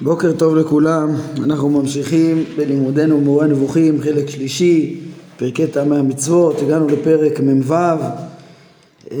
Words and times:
בוקר 0.00 0.32
טוב 0.32 0.56
לכולם, 0.56 1.14
אנחנו 1.44 1.68
ממשיכים 1.68 2.44
בלימודנו 2.56 3.20
מורה 3.20 3.46
נבוכים, 3.46 4.02
חלק 4.02 4.30
שלישי, 4.30 5.00
פרקי 5.36 5.66
טעמי 5.66 5.96
המצוות, 5.96 6.62
הגענו 6.62 6.88
לפרק 6.88 7.40
מ"ו 7.40 7.74
אה, 9.12 9.16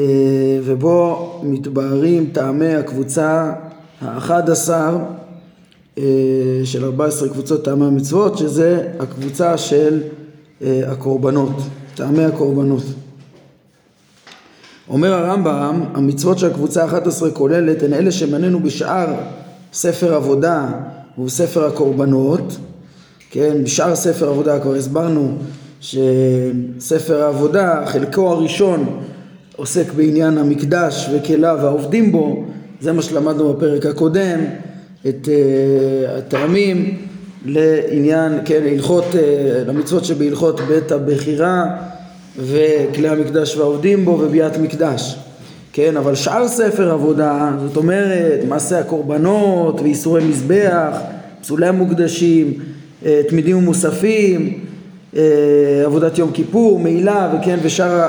ובו 0.64 1.40
מתבהרים 1.42 2.30
טעמי 2.32 2.74
הקבוצה 2.74 3.52
האחד 4.00 4.50
עשר 4.50 4.98
אה, 5.98 6.02
של 6.64 6.84
ארבע 6.84 7.06
עשרה 7.06 7.28
קבוצות 7.28 7.64
טעמי 7.64 7.86
המצוות, 7.86 8.38
שזה 8.38 8.88
הקבוצה 8.98 9.58
של 9.58 10.00
אה, 10.62 10.80
הקורבנות, 10.86 11.56
טעמי 11.94 12.24
הקורבנות. 12.24 12.84
אומר 14.88 15.14
הרמב"ם, 15.14 15.82
המצוות 15.94 16.38
של 16.38 16.46
הקבוצה 16.46 16.82
האחת 16.82 17.06
עשרה 17.06 17.30
כוללת 17.30 17.82
הן 17.82 17.92
אלה 17.92 18.12
שמנינו 18.12 18.60
בשאר 18.60 19.06
ספר 19.72 20.14
עבודה 20.14 20.66
ובספר 21.18 21.66
הקורבנות, 21.66 22.56
כן, 23.30 23.64
בשאר 23.64 23.96
ספר 23.96 24.28
עבודה 24.28 24.60
כבר 24.60 24.74
הסברנו 24.74 25.34
שספר 25.80 27.22
העבודה, 27.22 27.82
חלקו 27.86 28.32
הראשון 28.32 29.00
עוסק 29.56 29.92
בעניין 29.92 30.38
המקדש 30.38 31.08
וכליו 31.12 31.58
העובדים 31.60 32.12
בו, 32.12 32.44
זה 32.80 32.92
מה 32.92 33.02
שלמדנו 33.02 33.52
בפרק 33.52 33.86
הקודם, 33.86 34.40
את 35.08 35.28
uh, 35.28 36.10
הטעמים 36.18 36.98
לעניין, 37.44 38.32
כן, 38.44 38.62
הלכות, 38.72 39.04
uh, 39.12 39.16
למצוות 39.68 40.04
שבהלכות 40.04 40.60
בית 40.60 40.92
הבחירה 40.92 41.64
וכלי 42.36 43.08
המקדש 43.08 43.56
והעובדים 43.56 44.04
בו 44.04 44.18
וביאת 44.20 44.58
מקדש. 44.58 45.16
כן, 45.78 45.96
אבל 45.96 46.14
שאר 46.14 46.48
ספר 46.48 46.90
עבודה, 46.90 47.50
זאת 47.66 47.76
אומרת, 47.76 48.40
מעשה 48.48 48.78
הקורבנות 48.78 49.80
ואיסורי 49.80 50.24
מזבח, 50.24 50.96
פסולי 51.40 51.66
המוקדשים, 51.66 52.52
אה, 53.06 53.20
תמידים 53.28 53.56
ומוספים, 53.56 54.58
אה, 55.16 55.22
עבודת 55.84 56.18
יום 56.18 56.30
כיפור, 56.32 56.78
מעילה, 56.78 57.34
וכן, 57.34 57.58
ושאר 57.62 58.06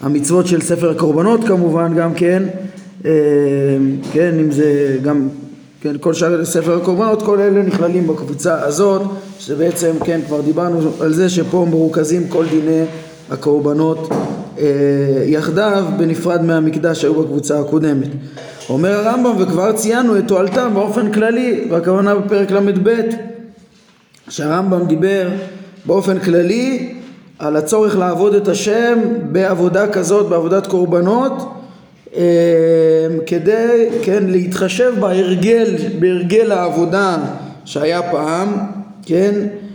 המצוות 0.00 0.46
של 0.46 0.60
ספר 0.60 0.90
הקורבנות 0.90 1.44
כמובן 1.44 1.94
גם 1.94 2.14
כן, 2.14 2.42
אה, 3.04 3.10
כן, 4.12 4.34
אם 4.40 4.50
זה 4.50 4.98
גם, 5.02 5.28
כן, 5.80 5.96
כל 6.00 6.14
שאר 6.14 6.44
ספר 6.44 6.76
הקורבנות, 6.76 7.22
כל 7.22 7.40
אלה 7.40 7.62
נכללים 7.62 8.06
בקבוצה 8.06 8.62
הזאת, 8.62 9.02
שבעצם, 9.38 9.92
כן, 10.04 10.20
כבר 10.26 10.40
דיברנו 10.40 10.90
על 11.00 11.12
זה 11.12 11.28
שפה 11.28 11.66
מרוכזים 11.70 12.28
כל 12.28 12.46
דיני 12.46 12.84
הקורבנות 13.30 14.08
יחדיו 15.26 15.84
בנפרד 15.98 16.42
מהמקדש 16.42 17.00
שהיו 17.00 17.14
בקבוצה 17.14 17.60
הקודמת. 17.60 18.08
אומר 18.70 18.90
הרמב"ם 18.90 19.32
וכבר 19.38 19.72
ציינו 19.72 20.18
את 20.18 20.28
תועלתם 20.28 20.70
באופן 20.74 21.12
כללי 21.12 21.64
והכוונה 21.70 22.14
בפרק 22.14 22.50
ל"ב 22.50 22.90
שהרמב"ם 24.28 24.86
דיבר 24.86 25.28
באופן 25.86 26.18
כללי 26.18 26.94
על 27.38 27.56
הצורך 27.56 27.96
לעבוד 27.96 28.34
את 28.34 28.48
השם 28.48 28.98
בעבודה 29.32 29.88
כזאת, 29.88 30.28
בעבודת 30.28 30.66
קורבנות 30.66 31.32
אה, 32.16 32.22
כדי 33.26 33.88
כן 34.02 34.24
להתחשב 34.26 34.92
בהרגל, 35.00 35.76
בהרגל 35.98 36.52
העבודה 36.52 37.16
שהיה 37.64 38.02
פעם, 38.02 38.48
כן, 39.06 39.34
אה, 39.34 39.69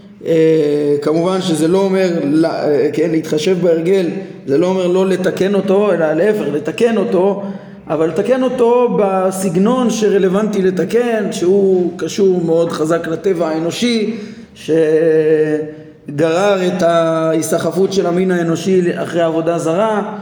כמובן 1.01 1.41
שזה 1.41 1.67
לא 1.67 1.77
אומר 1.77 2.09
אה, 2.45 2.89
כן, 2.93 3.11
להתחשב 3.11 3.57
בהרגל, 3.61 4.05
זה 4.47 4.57
לא 4.57 4.67
אומר 4.67 4.87
לא 4.87 5.07
לתקן 5.07 5.55
אותו, 5.55 5.93
אלא 5.93 6.13
להפך, 6.13 6.45
לתקן 6.53 6.97
אותו, 6.97 7.43
אבל 7.87 8.07
לתקן 8.07 8.43
אותו 8.43 8.97
בסגנון 8.99 9.89
שרלוונטי 9.89 10.61
לתקן, 10.61 11.31
שהוא 11.31 11.91
קשור 11.97 12.41
מאוד 12.45 12.71
חזק 12.71 13.07
לטבע 13.07 13.47
האנושי, 13.47 14.17
שגרר 14.55 16.67
את 16.67 16.81
ההיסחפות 16.81 17.93
של 17.93 18.05
המין 18.05 18.31
האנושי 18.31 18.81
אחרי 18.95 19.21
עבודה 19.21 19.57
זרה, 19.57 20.17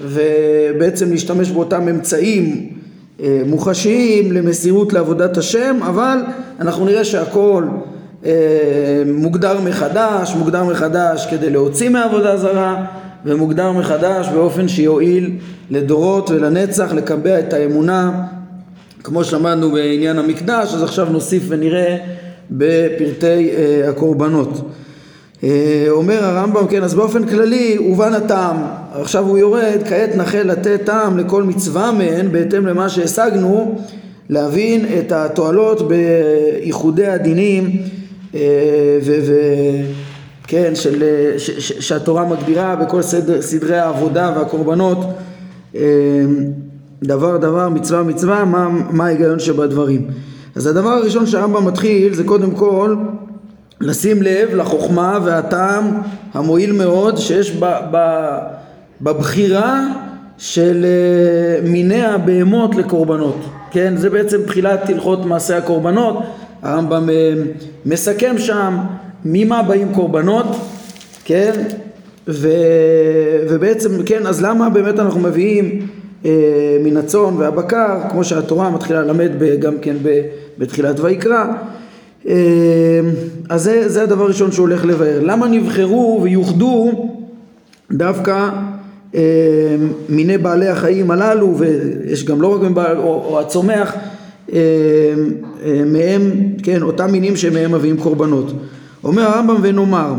ובעצם 0.00 1.10
להשתמש 1.10 1.50
באותם 1.50 1.88
אמצעים 1.88 2.68
אה, 3.22 3.42
מוחשיים 3.46 4.32
למסירות 4.32 4.92
לעבודת 4.92 5.36
השם, 5.36 5.76
אבל 5.82 6.18
אנחנו 6.60 6.84
נראה 6.84 7.04
שהכל 7.04 7.64
אה, 7.68 7.93
מוגדר 9.06 9.60
מחדש, 9.60 10.34
מוגדר 10.34 10.64
מחדש 10.64 11.26
כדי 11.30 11.50
להוציא 11.50 11.88
מעבודה 11.88 12.36
זרה 12.36 12.84
ומוגדר 13.24 13.72
מחדש 13.72 14.28
באופן 14.28 14.68
שיועיל 14.68 15.30
לדורות 15.70 16.30
ולנצח 16.30 16.92
לקבע 16.92 17.38
את 17.38 17.52
האמונה 17.52 18.26
כמו 19.04 19.24
שלמדנו 19.24 19.70
בעניין 19.70 20.18
המקדש 20.18 20.74
אז 20.74 20.82
עכשיו 20.82 21.08
נוסיף 21.10 21.42
ונראה 21.48 21.96
בפרטי 22.50 23.50
uh, 23.50 23.88
הקורבנות. 23.88 24.70
Uh, 25.40 25.44
אומר 25.88 26.24
הרמב"ם 26.24 26.66
כן 26.66 26.82
אז 26.82 26.94
באופן 26.94 27.26
כללי 27.26 27.76
הובן 27.76 28.14
הטעם 28.14 28.56
עכשיו 28.92 29.26
הוא 29.26 29.38
יורד 29.38 29.80
כעת 29.88 30.16
נחל 30.16 30.42
לתת 30.42 30.80
טעם 30.84 31.18
לכל 31.18 31.42
מצווה 31.42 31.92
מהן 31.92 32.32
בהתאם 32.32 32.66
למה 32.66 32.88
שהשגנו 32.88 33.78
להבין 34.28 34.86
את 34.98 35.12
התועלות 35.12 35.88
בייחודי 35.88 37.06
הדינים 37.06 37.70
וכן, 40.44 40.74
של, 40.74 41.04
ש, 41.38 41.50
שהתורה 41.88 42.24
מגדירה 42.24 42.76
בכל 42.76 43.02
סדר, 43.02 43.42
סדרי 43.42 43.78
העבודה 43.78 44.32
והקורבנות 44.36 44.98
דבר 47.02 47.36
דבר, 47.36 47.68
מצווה 47.68 48.02
מצווה, 48.02 48.44
מה, 48.44 48.68
מה 48.68 49.06
ההיגיון 49.06 49.38
שבדברים. 49.38 50.06
אז 50.56 50.66
הדבר 50.66 50.88
הראשון 50.88 51.26
שהרמב"ם 51.26 51.64
מתחיל 51.64 52.14
זה 52.14 52.24
קודם 52.24 52.50
כל 52.50 52.96
לשים 53.80 54.22
לב 54.22 54.54
לחוכמה 54.54 55.18
והטעם 55.24 56.00
המועיל 56.34 56.72
מאוד 56.72 57.16
שיש 57.16 57.50
ב, 57.50 57.64
ב, 57.64 57.98
בבחירה 59.00 59.86
של 60.38 60.86
מיני 61.62 62.02
הבהמות 62.02 62.74
לקורבנות, 62.74 63.36
כן? 63.70 63.96
זה 63.96 64.10
בעצם 64.10 64.42
תחילת 64.46 64.88
הלכות 64.88 65.26
מעשה 65.26 65.56
הקורבנות 65.56 66.16
הרמב"ם 66.64 67.10
אה, 67.10 67.32
מסכם 67.86 68.38
שם 68.38 68.76
ממה 69.24 69.62
באים 69.62 69.88
קורבנות, 69.94 70.46
כן, 71.24 71.52
ו, 72.28 72.48
ובעצם, 73.50 73.90
כן, 74.06 74.26
אז 74.26 74.42
למה 74.42 74.70
באמת 74.70 74.98
אנחנו 74.98 75.20
מביאים 75.20 75.86
אה, 76.24 76.30
מן 76.84 76.96
הצאן 76.96 77.34
והבקר, 77.36 78.00
כמו 78.10 78.24
שהתורה 78.24 78.70
מתחילה 78.70 79.02
ללמד 79.02 79.30
גם 79.58 79.74
כן 79.82 79.96
בתחילת 80.58 81.00
ויקרא, 81.00 81.44
אה, 82.28 82.34
אז 83.48 83.62
זה, 83.62 83.88
זה 83.88 84.02
הדבר 84.02 84.24
הראשון 84.24 84.52
שהוא 84.52 84.68
הולך 84.68 84.84
לבאר. 84.84 85.20
למה 85.22 85.48
נבחרו 85.48 86.20
ויוחדו 86.22 87.08
דווקא 87.92 88.48
אה, 89.14 89.20
מיני 90.08 90.38
בעלי 90.38 90.68
החיים 90.68 91.10
הללו, 91.10 91.58
ויש 91.58 92.24
גם 92.24 92.40
לא 92.40 92.54
רק 92.54 92.60
מבעל, 92.62 92.96
או, 92.96 93.02
או 93.04 93.40
הצומח, 93.40 93.94
מהם, 95.86 96.30
כן, 96.62 96.82
אותם 96.82 97.12
מינים 97.12 97.36
שמהם 97.36 97.72
מביאים 97.74 97.96
קורבנות. 97.96 98.52
אומר 99.04 99.22
הרמב"ם 99.22 99.56
ונאמר, 99.62 100.14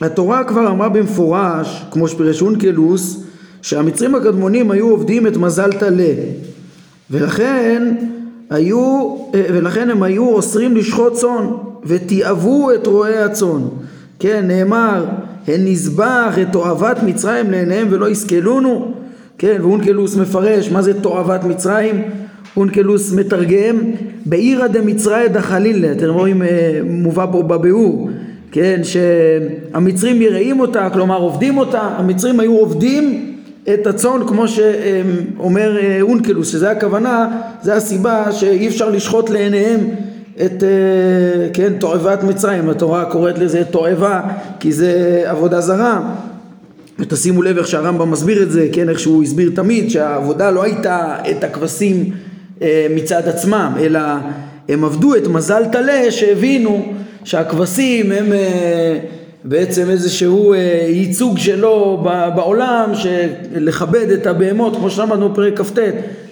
התורה 0.00 0.44
כבר 0.44 0.68
אמרה 0.68 0.88
במפורש, 0.88 1.84
כמו 1.90 2.08
שפירש 2.08 2.42
אונקלוס, 2.42 3.24
שהמצרים 3.62 4.14
הקדמונים 4.14 4.70
היו 4.70 4.90
עובדים 4.90 5.26
את 5.26 5.36
מזל 5.36 5.72
טלה, 5.72 6.14
ולכן 7.10 7.94
היו, 8.50 9.16
אה, 9.34 9.44
ולכן 9.48 9.90
הם 9.90 10.02
היו 10.02 10.28
אוסרים 10.28 10.76
לשחוט 10.76 11.12
צאן, 11.12 11.46
ותיעבו 11.84 12.74
את 12.74 12.86
רועי 12.86 13.18
הצאן. 13.18 13.60
כן, 14.18 14.44
נאמר, 14.46 15.04
הן 15.48 15.60
נזבח 15.64 16.34
את 16.42 16.46
תועבת 16.52 17.02
מצרים 17.02 17.50
לעיניהם 17.50 17.88
ולא 17.90 18.08
יסכלונו, 18.08 18.94
כן, 19.38 19.56
ואונקלוס 19.60 20.16
מפרש 20.16 20.70
מה 20.70 20.82
זה 20.82 21.00
תועבת 21.00 21.44
מצרים, 21.44 22.02
אונקלוס 22.56 23.12
מתרגם 23.12 23.76
בעירא 24.26 24.66
דמצריא 24.66 25.26
דחלילה, 25.28 25.92
אתם 25.92 26.10
רואים 26.10 26.42
אה, 26.42 26.80
מובא 26.84 27.26
פה 27.32 27.42
בביאור, 27.42 28.10
כן, 28.52 28.80
שהמצרים 28.82 30.22
יראים 30.22 30.60
אותה, 30.60 30.90
כלומר 30.92 31.18
עובדים 31.18 31.58
אותה, 31.58 31.80
המצרים 31.80 32.40
היו 32.40 32.56
עובדים 32.56 33.34
את 33.74 33.86
הצאן 33.86 34.20
כמו 34.26 34.48
שאומר 34.48 35.76
אה, 35.76 35.98
אונקלוס, 36.00 36.52
שזה 36.52 36.70
הכוונה, 36.70 37.28
זה 37.62 37.74
הסיבה 37.74 38.32
שאי 38.32 38.68
אפשר 38.68 38.90
לשחוט 38.90 39.30
לעיניהם 39.30 39.80
את, 40.36 40.62
אה, 40.62 41.48
כן, 41.52 41.72
תועבת 41.78 42.22
מצרים, 42.22 42.70
התורה 42.70 43.04
קוראת 43.04 43.38
לזה 43.38 43.64
תועבה 43.64 44.20
כי 44.60 44.72
זה 44.72 45.22
עבודה 45.26 45.60
זרה. 45.60 46.14
ותשימו 46.98 47.42
לב 47.42 47.58
איך 47.58 47.66
שהרמב"ם 47.66 48.10
מסביר 48.10 48.42
את 48.42 48.50
זה, 48.50 48.68
כן, 48.72 48.88
איך 48.88 48.98
שהוא 48.98 49.22
הסביר 49.22 49.50
תמיד 49.54 49.90
שהעבודה 49.90 50.50
לא 50.50 50.62
הייתה 50.62 51.16
את 51.30 51.44
הכבשים 51.44 52.10
מצד 52.90 53.28
עצמם, 53.28 53.72
אלא 53.80 54.00
הם 54.68 54.84
עבדו 54.84 55.16
את 55.16 55.26
מזל 55.26 55.64
טלה 55.72 56.10
שהבינו 56.10 56.92
שהכבשים 57.24 58.12
הם, 58.12 58.32
אה, 58.32 58.98
בעצם 59.44 59.90
איזשהו 59.90 60.54
ייצוג 60.88 61.38
שלו 61.38 62.06
בעולם, 62.36 62.92
לכבד 63.54 64.10
את 64.10 64.26
הבהמות, 64.26 64.76
כמו 64.76 64.90
שלמדנו 64.90 65.28
בפרק 65.28 65.60
כ"ט, 65.60 65.78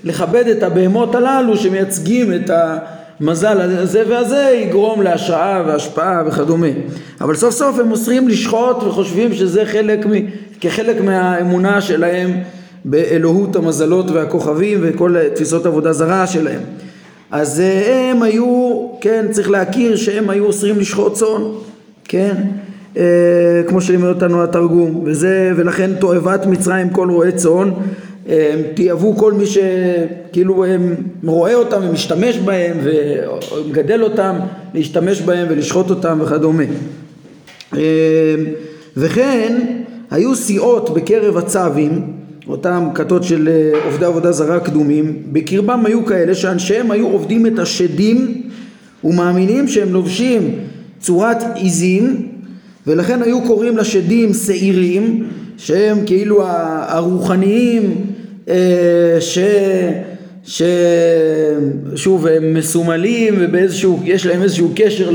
לכבד 0.04 0.48
את 0.48 0.62
הבהמות 0.62 1.14
הללו 1.14 1.56
שמייצגים 1.56 2.34
את 2.34 2.50
המזל 3.20 3.60
הזה 3.60 4.02
והזה, 4.08 4.60
יגרום 4.62 5.02
להשראה 5.02 5.62
והשפעה 5.66 6.22
וכדומה. 6.26 6.66
אבל 7.20 7.36
סוף 7.36 7.54
סוף 7.54 7.78
הם 7.78 7.90
אוסרים 7.90 8.28
לשחוט 8.28 8.82
וחושבים 8.82 9.34
שזה 9.34 9.64
חלק, 9.66 10.06
כחלק 10.60 11.00
מהאמונה 11.00 11.80
שלהם 11.80 12.30
באלוהות 12.84 13.56
המזלות 13.56 14.10
והכוכבים 14.10 14.78
וכל 14.82 15.16
תפיסות 15.34 15.66
עבודה 15.66 15.92
זרה 15.92 16.26
שלהם. 16.26 16.60
אז 17.30 17.60
אה, 17.60 18.10
הם 18.10 18.22
היו, 18.22 18.86
כן, 19.00 19.26
צריך 19.30 19.50
להכיר 19.50 19.96
שהם 19.96 20.30
היו 20.30 20.44
אוסרים 20.44 20.78
לשחוט 20.78 21.14
צאן, 21.14 21.42
כן, 22.04 22.34
אה, 22.96 23.62
כמו 23.68 23.80
שלימד 23.80 24.08
אותנו 24.08 24.42
התרגום, 24.42 25.02
וזה, 25.06 25.52
ולכן 25.56 25.90
תועבת 25.94 26.46
מצרים 26.46 26.90
כל 26.90 27.10
רועה 27.10 27.32
צאן, 27.32 27.70
הם 28.28 28.60
תיעבו 28.74 29.16
כל 29.16 29.32
מי 29.32 29.44
שכאילו 29.46 30.64
הם 30.64 30.94
רואה 31.24 31.54
אותם 31.54 31.80
ומשתמש 31.88 32.38
בהם 32.38 32.76
ומגדל 32.82 34.02
אותם, 34.02 34.36
להשתמש 34.74 35.20
בהם 35.20 35.46
ולשחוט 35.50 35.90
אותם 35.90 36.18
וכדומה. 36.22 36.64
אה, 37.76 38.34
וכן 38.96 39.66
היו 40.10 40.34
סיעות 40.34 40.94
בקרב 40.94 41.36
הצווים 41.36 42.21
אותם 42.48 42.88
כתות 42.94 43.24
של 43.24 43.48
אה, 43.48 43.84
עובדי 43.84 44.04
עבודה 44.04 44.32
זרה 44.32 44.60
קדומים, 44.60 45.22
בקרבם 45.32 45.86
היו 45.86 46.06
כאלה 46.06 46.34
שאנשיהם 46.34 46.90
היו 46.90 47.06
עובדים 47.08 47.46
את 47.46 47.58
השדים 47.58 48.42
ומאמינים 49.04 49.68
שהם 49.68 49.92
לובשים 49.92 50.58
צורת 51.00 51.42
עיזים 51.54 52.28
ולכן 52.86 53.22
היו 53.22 53.42
קוראים 53.42 53.76
לשדים 53.76 54.34
שעירים 54.34 55.24
שהם 55.56 55.98
כאילו 56.06 56.42
הרוחניים 56.88 58.04
אה, 58.48 59.16
ש... 59.20 59.38
ש... 60.44 60.62
שוב 61.94 62.26
הם 62.26 62.54
מסומלים 62.54 63.34
ובאיזשהו, 63.40 64.00
יש 64.04 64.26
להם 64.26 64.42
איזשהו 64.42 64.72
קשר 64.74 65.10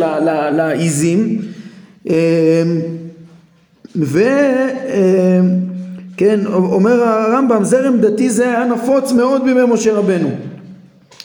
לעיזים. 0.51 1.41
אה, 2.09 2.63
ו... 3.95 4.19
כן, 6.17 6.39
אומר 6.45 7.03
הרמב"ם, 7.03 7.63
זרם 7.63 7.97
דתי 7.97 8.29
זה 8.29 8.43
היה 8.43 8.65
נפוץ 8.65 9.11
מאוד 9.11 9.43
בימי 9.43 9.61
משה 9.73 9.93
רבנו. 9.93 10.29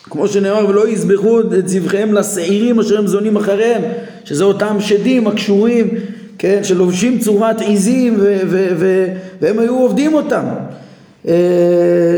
כמו 0.02 0.28
שנאמר, 0.28 0.68
ולא 0.68 0.88
יזבחו 0.88 1.40
את 1.40 1.68
זבחיהם 1.68 2.14
לשעירים 2.14 2.80
אשר 2.80 2.98
הם 2.98 3.06
זונים 3.06 3.36
אחריהם, 3.36 3.82
שזה 4.24 4.44
אותם 4.44 4.76
שדים 4.80 5.26
הקשורים, 5.26 5.88
כן, 6.38 6.60
שלובשים 6.62 7.18
צורת 7.18 7.60
עיזים 7.60 8.14
ו- 8.18 8.40
ו- 8.46 8.68
ו- 8.76 9.06
והם 9.40 9.58
היו 9.58 9.78
עובדים 9.78 10.14
אותם. 10.14 10.44
אה, 11.28 11.34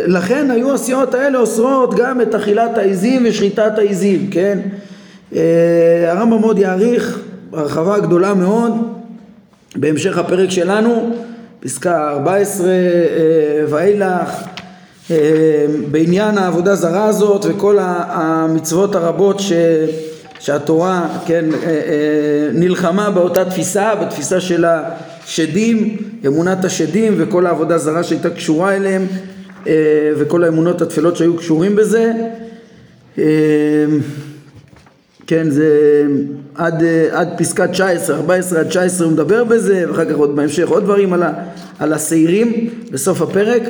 לכן 0.07 0.51
היו 0.51 0.75
הסיעות 0.75 1.15
האלה 1.15 1.39
אוסרות 1.39 1.95
גם 1.95 2.21
את 2.21 2.35
אכילת 2.35 2.79
העיזים 2.79 3.23
ושחיטת 3.29 3.79
העיזים, 3.79 4.31
כן? 4.31 4.59
אה, 5.35 6.13
הרמב"ם 6.13 6.41
מאוד 6.41 6.59
יעריך 6.59 7.21
הרחבה 7.53 7.99
גדולה 7.99 8.35
מאוד 8.35 8.73
בהמשך 9.77 10.19
הפרק 10.19 10.51
שלנו 10.51 11.11
פסקה 11.65 12.11
14 12.11 12.67
אה, 12.69 12.73
ואילך 13.69 14.31
אה, 15.11 15.17
בעניין 15.91 16.39
העבודה 16.39 16.75
זרה 16.75 17.05
הזאת 17.05 17.47
וכל 17.49 17.79
המצוות 17.81 18.95
הרבות 18.95 19.41
ש, 19.41 19.53
שהתורה 20.41 21.09
כן, 21.27 21.45
אה, 21.63 22.49
נלחמה 22.53 23.11
באותה 23.11 23.45
תפיסה, 23.45 23.95
בתפיסה 23.95 24.41
של 24.41 24.65
השדים, 24.65 25.97
אמונת 26.27 26.65
השדים 26.65 27.15
וכל 27.19 27.47
העבודה 27.47 27.79
זרה 27.79 28.03
שהייתה 28.03 28.31
קשורה 28.31 28.77
אליהם 28.77 29.07
וכל 30.17 30.45
האמונות 30.45 30.83
התפלות 30.83 31.17
שהיו 31.17 31.37
קשורים 31.37 31.77
בזה 31.77 32.13
כן, 35.27 35.51
זה 35.51 35.69
עד, 36.55 36.83
עד 37.13 37.29
פסקה 37.39 37.67
19, 37.67 38.17
14 38.17 38.61
עד 38.61 38.69
19 38.69 39.07
הוא 39.07 39.13
מדבר 39.13 39.45
בזה, 39.45 39.85
ואחר 39.89 40.05
כך 40.05 40.15
עוד 40.15 40.37
בהמשך 40.37 40.69
עוד 40.69 40.85
דברים 40.85 41.13
על, 41.13 41.23
על 41.79 41.93
השעירים 41.93 42.71
בסוף 42.91 43.23
הפרק. 43.23 43.63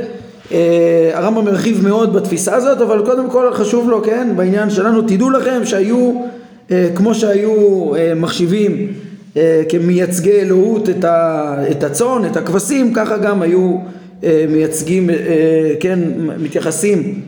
אה, 0.52 1.10
הרמב"ם 1.14 1.44
מרחיב 1.44 1.82
מאוד 1.82 2.12
בתפיסה 2.12 2.54
הזאת, 2.54 2.80
אבל 2.80 3.04
קודם 3.04 3.30
כל 3.30 3.52
חשוב 3.52 3.90
לו, 3.90 4.02
כן, 4.02 4.28
בעניין 4.36 4.70
שלנו, 4.70 5.02
תדעו 5.02 5.30
לכם 5.30 5.60
שהיו, 5.64 6.12
אה, 6.70 6.88
כמו 6.94 7.14
שהיו 7.14 7.94
אה, 7.94 8.12
מחשיבים 8.16 8.92
כמייצגי 9.68 10.32
אלוהות 10.32 10.88
את, 10.88 11.04
ה, 11.04 11.56
את 11.70 11.84
הצאן, 11.84 12.22
את 12.30 12.36
הכבשים, 12.36 12.94
ככה 12.94 13.16
גם 13.16 13.42
היו 13.42 13.78
מייצגים, 14.48 15.10
כן, 15.80 15.98
מתייחסים 16.38 17.20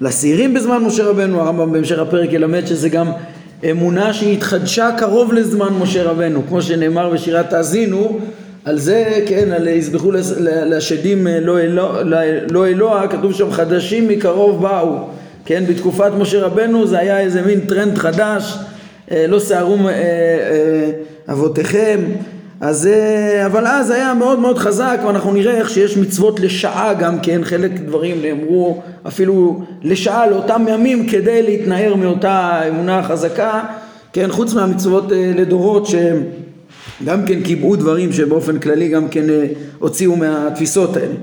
לשעירים 0.00 0.54
בזמן 0.54 0.82
משה 0.82 1.04
רבנו, 1.04 1.40
הרמב"ם 1.40 1.72
בהמשך 1.72 1.98
הפרק 1.98 2.32
ילמד 2.32 2.66
שזה 2.66 2.88
גם 2.88 3.12
אמונה 3.70 4.12
שהתחדשה 4.12 4.90
קרוב 4.98 5.32
לזמן 5.32 5.72
משה 5.80 6.02
רבנו, 6.02 6.42
כמו 6.48 6.62
שנאמר 6.62 7.10
בשירת 7.10 7.52
האזינו, 7.52 8.18
על 8.64 8.78
זה, 8.78 9.24
כן, 9.26 9.52
על 9.52 9.68
יזבחו 9.68 10.12
לשדים 10.66 11.26
אה, 11.26 11.40
לא, 11.40 11.60
אלוה, 11.60 12.02
לא 12.50 12.66
אלוה, 12.66 13.08
כתוב 13.08 13.32
שם 13.34 13.50
חדשים 13.50 14.08
מקרוב 14.08 14.62
באו, 14.62 14.96
כן, 15.44 15.64
בתקופת 15.68 16.10
משה 16.18 16.40
רבנו 16.40 16.86
זה 16.86 16.98
היה 16.98 17.20
איזה 17.20 17.42
מין 17.42 17.60
טרנד 17.60 17.98
חדש, 17.98 18.54
אה, 19.10 19.26
לא 19.28 19.40
שערו 19.40 19.76
אה, 19.88 20.90
אבותיכם 21.28 22.00
אז, 22.60 22.86
אה, 22.86 23.46
אבל 23.46 23.66
אז 23.66 23.90
היה 23.90 24.14
מאוד 24.14 24.38
מאוד 24.38 24.58
חזק 24.58 25.00
ואנחנו 25.06 25.32
נראה 25.32 25.56
איך 25.56 25.70
שיש 25.70 25.96
מצוות 25.96 26.40
לשעה 26.40 26.94
גם 26.94 27.20
כן, 27.20 27.40
חלק 27.44 27.70
דברים 27.70 28.22
נאמרו 28.22 28.82
אפילו 29.08 29.62
לשעה 29.82 30.26
לאותם 30.26 30.64
ימים 30.68 31.08
כדי 31.08 31.42
להתנער 31.42 31.94
מאותה 31.94 32.60
אמונה 32.68 33.02
חזקה, 33.02 33.62
כן, 34.12 34.30
חוץ 34.30 34.54
מהמצוות 34.54 35.12
אה, 35.12 35.32
לדורות 35.36 35.86
שהם 35.86 36.22
גם 37.04 37.24
כן 37.26 37.42
קיבעו 37.42 37.76
דברים 37.76 38.12
שבאופן 38.12 38.58
כללי 38.58 38.88
גם 38.88 39.08
כן 39.08 39.30
אה, 39.30 39.46
הוציאו 39.78 40.16
מהתפיסות 40.16 40.96
האלה. 40.96 41.14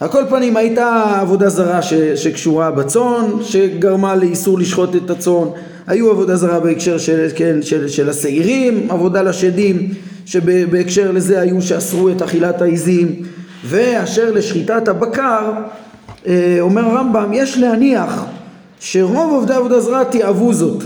על 0.00 0.08
כל 0.08 0.22
פנים 0.30 0.56
הייתה 0.56 1.18
עבודה 1.20 1.48
זרה 1.48 1.82
ש, 1.82 1.94
שקשורה 1.94 2.70
בצאן, 2.70 3.24
שגרמה 3.42 4.14
לאיסור 4.14 4.58
לשחוט 4.58 4.96
את 4.96 5.10
הצאן, 5.10 5.48
היו 5.86 6.10
עבודה 6.10 6.36
זרה 6.36 6.60
בהקשר 6.60 6.98
של, 6.98 7.26
כן, 7.34 7.62
של, 7.62 7.88
של 7.88 8.10
השעירים, 8.10 8.86
עבודה 8.90 9.22
לשדים 9.22 9.94
שבהקשר 10.26 11.12
לזה 11.12 11.40
היו 11.40 11.62
שאסרו 11.62 12.08
את 12.08 12.22
אכילת 12.22 12.62
העיזים. 12.62 13.22
ואשר 13.64 14.32
לשחיטת 14.32 14.88
הבקר 14.88 15.52
אה, 16.26 16.56
אומר 16.60 16.84
הרמב"ם 16.84 17.30
יש 17.32 17.58
להניח 17.58 18.24
שרוב 18.80 19.32
עובדי 19.32 19.54
עבודה 19.54 19.80
זרה 19.80 20.04
תיעבו 20.04 20.54
זאת. 20.54 20.82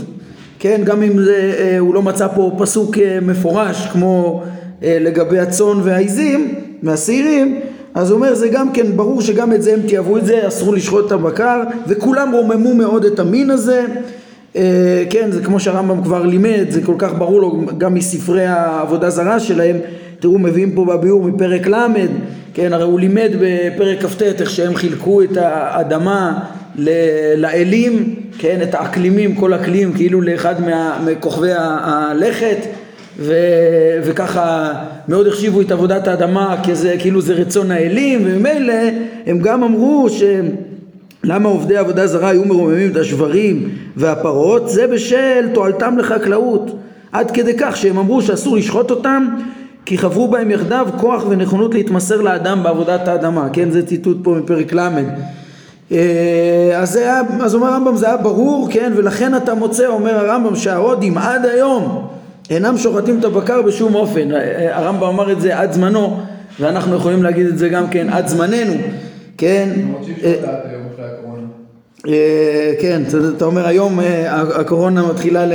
כן 0.59 0.81
גם 0.83 1.03
אם 1.03 1.23
זה, 1.23 1.53
אה, 1.59 1.79
הוא 1.79 1.93
לא 1.93 2.01
מצא 2.01 2.27
פה 2.27 2.55
פסוק 2.57 2.97
אה, 2.97 3.19
מפורש 3.21 3.87
כמו 3.91 4.43
לגבי 4.81 5.39
הצאן 5.39 5.79
והעיזים 5.83 6.55
והשעירים 6.83 7.59
אז 7.93 8.09
הוא 8.09 8.17
אומר 8.17 8.35
זה 8.35 8.47
גם 8.47 8.71
כן 8.71 8.97
ברור 8.97 9.21
שגם 9.21 9.53
את 9.53 9.61
זה 9.63 9.73
הם 9.73 9.81
תיעבו 9.81 10.17
את 10.17 10.25
זה 10.25 10.47
אסרו 10.47 10.73
לשחוט 10.73 11.07
את 11.07 11.11
הבקר 11.11 11.63
וכולם 11.87 12.31
רוממו 12.31 12.73
מאוד 12.73 13.05
את 13.05 13.19
המין 13.19 13.49
הזה 13.49 13.85
כן, 15.09 15.31
זה 15.31 15.43
כמו 15.43 15.59
שהרמב"ם 15.59 16.03
כבר 16.03 16.25
לימד, 16.25 16.65
זה 16.69 16.81
כל 16.81 16.95
כך 16.97 17.13
ברור 17.17 17.41
לו 17.41 17.61
גם 17.77 17.93
מספרי 17.93 18.45
העבודה 18.45 19.09
זרה 19.09 19.39
שלהם, 19.39 19.77
תראו 20.19 20.39
מביאים 20.39 20.71
פה 20.75 20.85
בביאור 20.85 21.23
מפרק 21.23 21.67
ל', 21.67 21.87
כן, 22.53 22.73
הרי 22.73 22.83
הוא 22.83 22.99
לימד 22.99 23.29
בפרק 23.41 24.05
כ"ט 24.05 24.21
איך 24.21 24.49
שהם 24.49 24.75
חילקו 24.75 25.23
את 25.23 25.37
האדמה 25.37 26.39
לאלים, 27.37 28.15
כן, 28.37 28.59
את 28.63 28.75
האקלימים, 28.75 29.35
כל 29.35 29.53
אקלים 29.53 29.93
כאילו 29.93 30.21
לאחד 30.21 30.55
מכוכבי 31.05 31.51
הלכת 31.57 32.57
ו, 33.19 33.33
וככה 34.03 34.73
מאוד 35.07 35.27
החשיבו 35.27 35.61
את 35.61 35.71
עבודת 35.71 36.07
האדמה 36.07 36.55
כזה, 36.69 36.95
כאילו 36.99 37.21
זה 37.21 37.33
רצון 37.33 37.71
האלים 37.71 38.21
וממילא 38.25 38.73
הם 39.25 39.39
גם 39.39 39.63
אמרו 39.63 40.09
שהם 40.09 40.45
למה 41.23 41.49
עובדי 41.49 41.77
עבודה 41.77 42.07
זרה 42.07 42.29
היו 42.29 42.45
מרוממים 42.45 42.91
את 42.91 42.95
השברים 42.95 43.69
והפרות? 43.95 44.69
זה 44.69 44.87
בשל 44.87 45.49
תועלתם 45.53 45.97
לחקלאות. 45.97 46.71
עד 47.11 47.31
כדי 47.31 47.53
כך 47.57 47.77
שהם 47.77 47.97
אמרו 47.97 48.21
שאסור 48.21 48.57
לשחוט 48.57 48.91
אותם 48.91 49.27
כי 49.85 49.97
חברו 49.97 50.27
בהם 50.27 50.51
יחדיו 50.51 50.87
כוח 50.97 51.23
ונכונות 51.29 51.73
להתמסר 51.73 52.21
לאדם 52.21 52.63
בעבודת 52.63 53.07
האדמה. 53.07 53.49
כן 53.53 53.71
זה 53.71 53.87
ציטוט 53.87 54.17
פה 54.23 54.35
מפרק 54.43 54.73
ל' 54.73 54.89
אה, 55.91 56.71
אז, 56.75 56.95
היה, 56.95 57.21
אז 57.41 57.55
אומר 57.55 57.67
הרמב"ם 57.67 57.95
זה 57.95 58.07
היה 58.07 58.17
ברור 58.17 58.67
כן 58.71 58.91
ולכן 58.95 59.35
אתה 59.35 59.53
מוצא 59.53 59.87
אומר 59.87 60.17
הרמב"ם 60.17 60.55
שההודים 60.55 61.17
עד 61.17 61.45
היום 61.45 62.07
אינם 62.49 62.77
שוחטים 62.77 63.19
את 63.19 63.25
הבקר 63.25 63.61
בשום 63.61 63.95
אופן. 63.95 64.29
הרמב"ם 64.71 65.07
אמר 65.07 65.31
את 65.31 65.41
זה 65.41 65.59
עד 65.59 65.71
זמנו 65.71 66.19
ואנחנו 66.59 66.95
יכולים 66.95 67.23
להגיד 67.23 67.47
את 67.47 67.57
זה 67.57 67.69
גם 67.69 67.87
כן 67.87 68.09
עד 68.09 68.27
זמננו 68.27 68.73
כן? 69.37 69.69
אה, 70.23 70.33
כן, 72.79 73.01
אתה 73.37 73.45
אומר 73.45 73.67
היום 73.67 73.99
אה, 73.99 74.41
הקורונה 74.41 75.07
מתחילה 75.07 75.45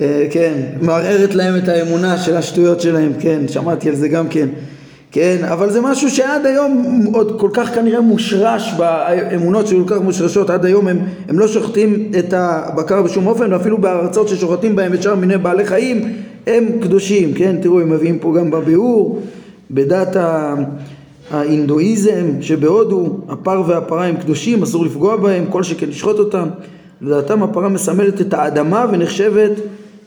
אה, 0.00 0.26
כן, 0.30 0.52
מערערת 0.80 1.34
להם 1.34 1.56
את 1.56 1.68
האמונה 1.68 2.18
של 2.18 2.36
השטויות 2.36 2.80
שלהם, 2.80 3.12
כן, 3.20 3.48
שמעתי 3.48 3.88
על 3.88 3.94
זה 3.94 4.08
גם 4.08 4.28
כן. 4.28 4.48
כן, 5.12 5.36
אבל 5.44 5.70
זה 5.70 5.80
משהו 5.80 6.10
שעד 6.10 6.46
היום 6.46 7.04
עוד 7.12 7.40
כל 7.40 7.50
כך 7.52 7.74
כנראה 7.74 8.00
מושרש 8.00 8.74
באמונות 8.78 9.66
שכל 9.66 9.84
כך 9.86 10.00
מושרשות, 10.00 10.50
עד 10.50 10.64
היום 10.64 10.88
הם, 10.88 10.98
הם 11.28 11.38
לא 11.38 11.48
שוחטים 11.48 12.10
את 12.18 12.32
הבקר 12.32 13.02
בשום 13.02 13.26
אופן, 13.26 13.52
ואפילו 13.52 13.78
בארצות 13.78 14.28
ששוחטים 14.28 14.76
בהם 14.76 14.94
את 14.94 15.02
שאר 15.02 15.14
מיני 15.14 15.38
בעלי 15.38 15.64
חיים, 15.64 16.12
הם 16.46 16.64
קדושים, 16.80 17.34
כן, 17.34 17.56
תראו, 17.62 17.80
הם 17.80 17.90
מביאים 17.90 18.18
פה 18.18 18.34
גם 18.38 18.50
בביאור, 18.50 19.22
בדת 19.70 20.16
האינדואיזם 21.30 22.26
שבהודו, 22.40 23.18
הפר 23.28 23.62
והפרה 23.66 24.06
הם 24.06 24.16
קדושים, 24.16 24.62
אסור 24.62 24.84
לפגוע 24.84 25.16
בהם, 25.16 25.44
כל 25.50 25.62
שכן 25.62 25.88
לשחוט 25.88 26.18
אותם. 26.18 26.48
לדעתם 27.00 27.42
הפרה 27.42 27.68
מסמלת 27.68 28.20
את 28.20 28.34
האדמה 28.34 28.86
ונחשבת 28.92 29.52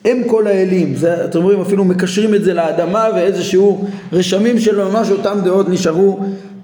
אם 0.06 0.22
כל 0.28 0.48
האלים, 0.48 0.96
זה, 0.96 1.26
אתם 1.26 1.42
רואים 1.42 1.62
אפילו 1.62 1.86
מקשרים 1.86 2.36
את 2.36 2.44
זה 2.44 2.54
לאדמה 2.54 3.08
ואיזשהו 3.16 3.88
רשמים 4.14 4.60
של 4.60 4.84
ממש 4.84 5.12
אותם 5.12 5.38
דעות 5.44 5.70
נשארו 5.70 6.20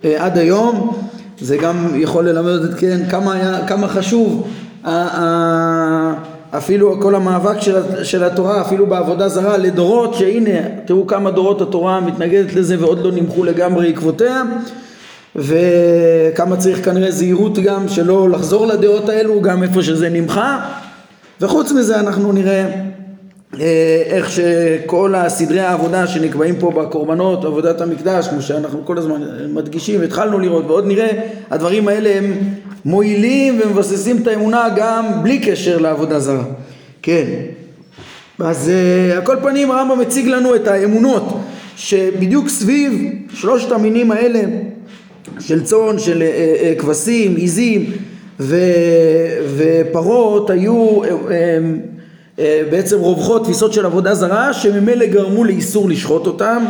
אה, 0.06 0.26
עד 0.26 0.38
היום, 0.38 0.98
זה 1.40 1.58
גם 1.58 1.88
יכול 1.96 2.30
ללמד 2.30 2.64
את 2.64 2.80
כן 2.80 3.02
כמה, 3.10 3.34
היה, 3.34 3.68
כמה 3.68 3.88
חשוב 3.88 4.48
אה, 4.86 5.08
אה, 5.08 6.14
אפילו 6.58 7.02
כל 7.02 7.16
המאבק 7.16 7.62
של, 7.62 8.04
של 8.04 8.24
התורה 8.24 8.62
אפילו 8.62 8.86
בעבודה 8.86 9.30
זרה 9.30 9.58
לדורות 9.58 10.14
שהנה 10.14 10.60
תראו 10.86 11.08
כמה 11.08 11.32
דורות 11.32 11.62
התורה 11.62 12.00
מתנגדת 12.00 12.54
לזה 12.54 12.76
ועוד 12.80 13.00
לא 13.06 13.12
נמחו 13.12 13.44
לגמרי 13.44 13.90
עקבותיה 13.90 14.44
וכמה 15.36 16.58
צריך 16.58 16.86
כנראה 16.86 17.12
זהירות 17.12 17.60
גם 17.60 17.88
שלא 17.88 18.30
לחזור 18.30 18.68
לדעות 18.68 19.10
האלו 19.10 19.42
גם 19.42 19.64
איפה 19.64 19.84
שזה 19.84 20.10
נמחה. 20.10 20.70
וחוץ 21.42 21.72
מזה 21.72 22.00
אנחנו 22.00 22.32
נראה 22.32 22.66
אה, 23.60 24.04
איך 24.06 24.32
שכל 24.32 25.16
הסדרי 25.16 25.60
העבודה 25.60 26.08
שנקבעים 26.08 26.56
פה 26.60 26.72
בקורבנות, 26.72 27.46
עבודת 27.46 27.82
המקדש, 27.82 28.28
כמו 28.28 28.42
שאנחנו 28.42 28.86
כל 28.86 28.98
הזמן 28.98 29.22
מדגישים, 29.54 30.02
התחלנו 30.02 30.40
לראות 30.40 30.66
ועוד 30.68 30.88
נראה, 30.88 31.10
הדברים 31.52 31.88
האלה 31.88 32.18
הם 32.18 32.34
מועילים 32.86 33.60
ומבססים 33.64 34.18
את 34.18 34.28
האמונה 34.28 34.68
גם 34.76 35.06
בלי 35.24 35.40
קשר 35.40 35.78
לעבודה 35.78 36.20
זרה. 36.20 36.44
כן. 37.02 37.26
אז 38.40 38.72
uh, 38.72 39.16
על 39.16 39.22
כל 39.22 39.36
פנים 39.42 39.72
הרמב"ם 39.72 40.00
מציג 40.00 40.28
לנו 40.28 40.56
את 40.56 40.68
האמונות 40.68 41.40
שבדיוק 41.78 42.50
סביב 42.50 43.12
שלושת 43.34 43.72
המינים 43.72 44.12
האלה 44.12 44.42
של 45.40 45.64
צאן, 45.64 46.00
של 46.00 46.24
uh, 46.24 46.80
uh, 46.80 46.82
כבשים, 46.82 47.36
עיזים 47.36 47.92
ופרות 49.58 50.50
היו 50.50 51.04
uh, 51.04 51.08
uh, 51.08 51.32
אה, 52.40 52.62
בעצם 52.72 53.00
רווחות 53.00 53.44
תפיסות 53.44 53.74
של 53.74 53.86
עבודה 53.86 54.14
זרה 54.14 54.54
שממילא 54.54 55.06
גרמו 55.06 55.44
לאיסור 55.44 55.90
לשחוט 55.90 56.28
אותם 56.28 56.66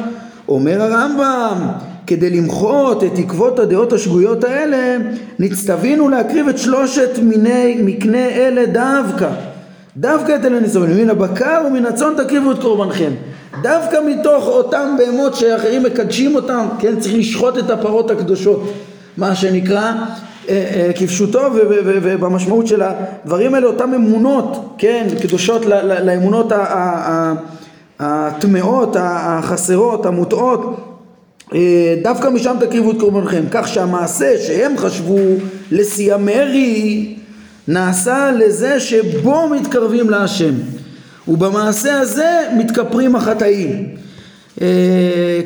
אומר 0.48 0.82
הרמב"ם 0.82 1.68
כדי 2.08 2.30
למחות 2.30 3.04
את 3.04 3.18
עקבות 3.18 3.60
הדעות 3.60 3.94
השגויות 3.94 4.44
האלה 4.44 4.98
נצטווינו 5.40 6.10
להקריב 6.10 6.48
את 6.48 6.58
שלושת 6.58 7.10
מיני 7.22 7.82
מקנה 7.84 8.30
אלה 8.30 8.66
דווקא. 8.66 9.30
דווקא 9.98 10.36
את 10.36 10.46
אלה 10.46 10.60
נצטווינו 10.60 11.02
מן 11.02 11.10
הבקר 11.10 11.62
ומן 11.68 11.86
הצאן 11.86 12.14
תקריבו 12.18 12.52
את 12.52 12.60
קורבנכם. 12.62 13.12
דווקא 13.62 13.98
מתוך 14.08 14.48
אותם 14.48 14.96
בהמות 14.98 15.36
שאחרים 15.36 15.84
מקדשים 15.84 16.36
אותם 16.36 16.68
כן 16.80 17.00
צריך 17.00 17.16
לשחוט 17.16 17.58
את 17.58 17.70
הפרות 17.70 18.12
הקדושות 18.12 18.74
מה 19.18 19.36
שנקרא 19.36 19.94
אה, 20.50 20.72
אה, 20.76 20.92
כפשוטו 20.96 21.40
ובמשמעות 21.84 22.68
של 22.68 22.82
הדברים 22.82 23.56
האלה 23.56 23.68
אותם 23.68 23.94
אמונות 23.94 24.76
כן 24.78 25.08
קדושות 25.22 25.66
לאמונות 26.06 26.52
הטמאות 28.00 28.96
החסרות 29.00 30.06
המוטעות 30.06 30.95
דווקא 32.04 32.28
משם 32.28 32.56
תקריבו 32.60 32.92
את 32.92 33.00
קורבנכם. 33.00 33.44
כך 33.52 33.68
שהמעשה 33.68 34.38
שהם 34.48 34.78
חשבו 34.78 35.20
לשיא 35.72 36.14
המרי 36.14 37.16
נעשה 37.68 38.32
לזה 38.32 38.80
שבו 38.80 39.50
מתקרבים 39.50 40.10
להשם. 40.10 40.54
ובמעשה 41.28 42.00
הזה 42.00 42.42
מתכפרים 42.58 43.16
החטאים. 43.16 43.88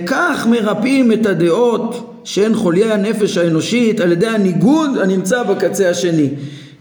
כך 0.05 0.47
מרפאים 0.49 1.11
את 1.11 1.25
הדעות 1.25 2.15
שהן 2.23 2.53
חוליי 2.53 2.91
הנפש 2.91 3.37
האנושית 3.37 3.99
על 3.99 4.11
ידי 4.11 4.27
הניגוד 4.27 4.97
הנמצא 4.97 5.43
בקצה 5.43 5.89
השני. 5.89 6.29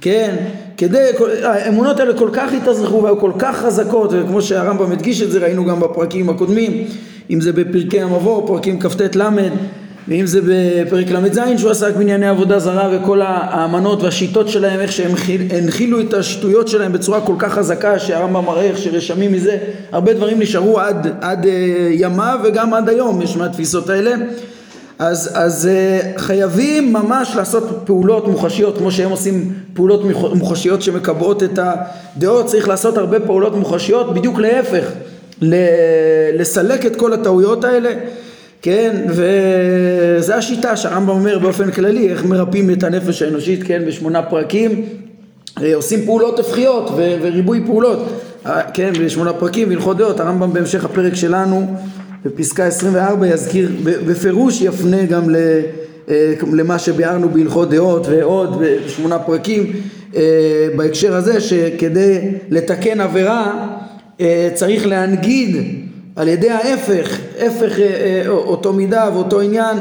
כן? 0.00 0.36
כדי, 0.76 1.08
האמונות 1.42 2.00
האלה 2.00 2.18
כל 2.18 2.28
כך 2.32 2.52
התאזרחו 2.52 3.02
והיו 3.02 3.20
כל 3.20 3.32
כך 3.38 3.56
חזקות 3.56 4.10
וכמו 4.12 4.42
שהרמב"ם 4.42 4.92
הדגיש 4.92 5.22
את 5.22 5.30
זה 5.30 5.38
ראינו 5.38 5.64
גם 5.64 5.80
בפרקים 5.80 6.30
הקודמים 6.30 6.84
אם 7.30 7.40
זה 7.40 7.52
בפרקי 7.52 8.00
המבוא 8.00 8.46
פרקים 8.46 8.80
כ"ט 8.80 9.16
ל' 9.16 9.28
ואם 10.08 10.26
זה 10.26 10.40
בפרק 10.44 11.10
ל"ז 11.10 11.40
שהוא 11.56 11.70
עסק 11.70 11.94
בענייני 11.96 12.28
עבודה 12.28 12.58
זרה 12.58 12.90
וכל 12.92 13.20
האמנות 13.22 14.02
והשיטות 14.02 14.48
שלהם 14.48 14.80
איך 14.80 14.92
שהם 14.92 15.10
הנחילו 15.50 16.00
את 16.00 16.14
השטויות 16.14 16.68
שלהם 16.68 16.92
בצורה 16.92 17.20
כל 17.20 17.34
כך 17.38 17.52
חזקה 17.52 17.98
שהרמב"ם 17.98 18.44
מראה 18.44 18.62
איך 18.62 18.78
שרשמים 18.78 19.32
מזה 19.32 19.58
הרבה 19.92 20.12
דברים 20.12 20.40
נשארו 20.40 20.80
עד, 20.80 21.06
עד 21.20 21.46
אה, 21.46 21.88
ימיו 21.90 22.38
וגם 22.44 22.74
עד 22.74 22.88
היום 22.88 23.22
יש 23.22 23.36
מהתפיסות 23.36 23.90
האלה. 23.90 24.14
אז, 24.98 25.30
אז 25.34 25.68
uh, 25.68 26.18
חייבים 26.18 26.92
ממש 26.92 27.32
לעשות 27.36 27.82
פעולות 27.84 28.28
מוחשיות 28.28 28.78
כמו 28.78 28.90
שהם 28.90 29.10
עושים 29.10 29.52
פעולות 29.74 30.02
מוחשיות 30.34 30.82
שמקבעות 30.82 31.42
את 31.42 31.58
הדעות. 31.58 32.46
צריך 32.46 32.68
לעשות 32.68 32.98
הרבה 32.98 33.20
פעולות 33.20 33.56
מוחשיות 33.56 34.14
בדיוק 34.14 34.38
להפך 34.38 34.84
לסלק 36.38 36.86
את 36.86 36.96
כל 36.96 37.12
הטעויות 37.12 37.64
האלה 37.64 37.90
כן? 38.62 38.96
וזה 39.08 40.36
השיטה 40.36 40.76
שהרמב"ם 40.76 41.08
אומר 41.08 41.38
באופן 41.38 41.70
כללי 41.70 42.08
איך 42.08 42.24
מרפאים 42.24 42.70
את 42.70 42.82
הנפש 42.82 43.22
האנושית 43.22 43.62
כן? 43.62 43.82
בשמונה 43.86 44.22
פרקים 44.22 44.84
אה, 45.62 45.74
עושים 45.74 46.04
פעולות 46.04 46.38
הפכיות 46.38 46.90
וריבוי 46.96 47.62
פעולות. 47.66 47.98
אה, 48.46 48.62
כן? 48.74 48.92
בשמונה 49.00 49.32
פרקים 49.32 49.68
והלכות 49.68 49.96
דעות. 49.96 50.20
הרמב"ם 50.20 50.52
בהמשך 50.52 50.84
הפרק 50.84 51.14
שלנו 51.14 51.76
בפסקה 52.24 52.64
24 52.64 53.26
יזכיר, 53.26 53.70
בפירוש 53.82 54.60
יפנה 54.60 55.04
גם 55.04 55.34
אה, 55.34 56.34
למה 56.52 56.78
שביארנו 56.78 57.28
בהלכות 57.28 57.70
דעות 57.70 58.06
ועוד 58.10 58.62
בשמונה 58.62 59.18
פרקים 59.18 59.72
בהקשר 60.76 61.14
הזה 61.14 61.40
שכדי 61.40 62.30
לתקן 62.50 63.00
עבירה 63.00 63.68
צריך 64.54 64.86
להנגיד 64.86 65.56
על 66.16 66.28
ידי 66.28 66.50
ההפך, 66.50 67.18
הפך 67.38 67.72
אותו 68.26 68.72
מידה 68.72 69.10
ואותו 69.14 69.40
עניין 69.40 69.76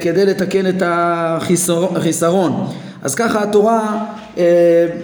כדי 0.00 0.26
לתקן 0.26 0.68
את 0.68 0.82
החיסרון. 0.86 2.66
אז 3.02 3.14
ככה 3.14 3.42
התורה 3.42 4.06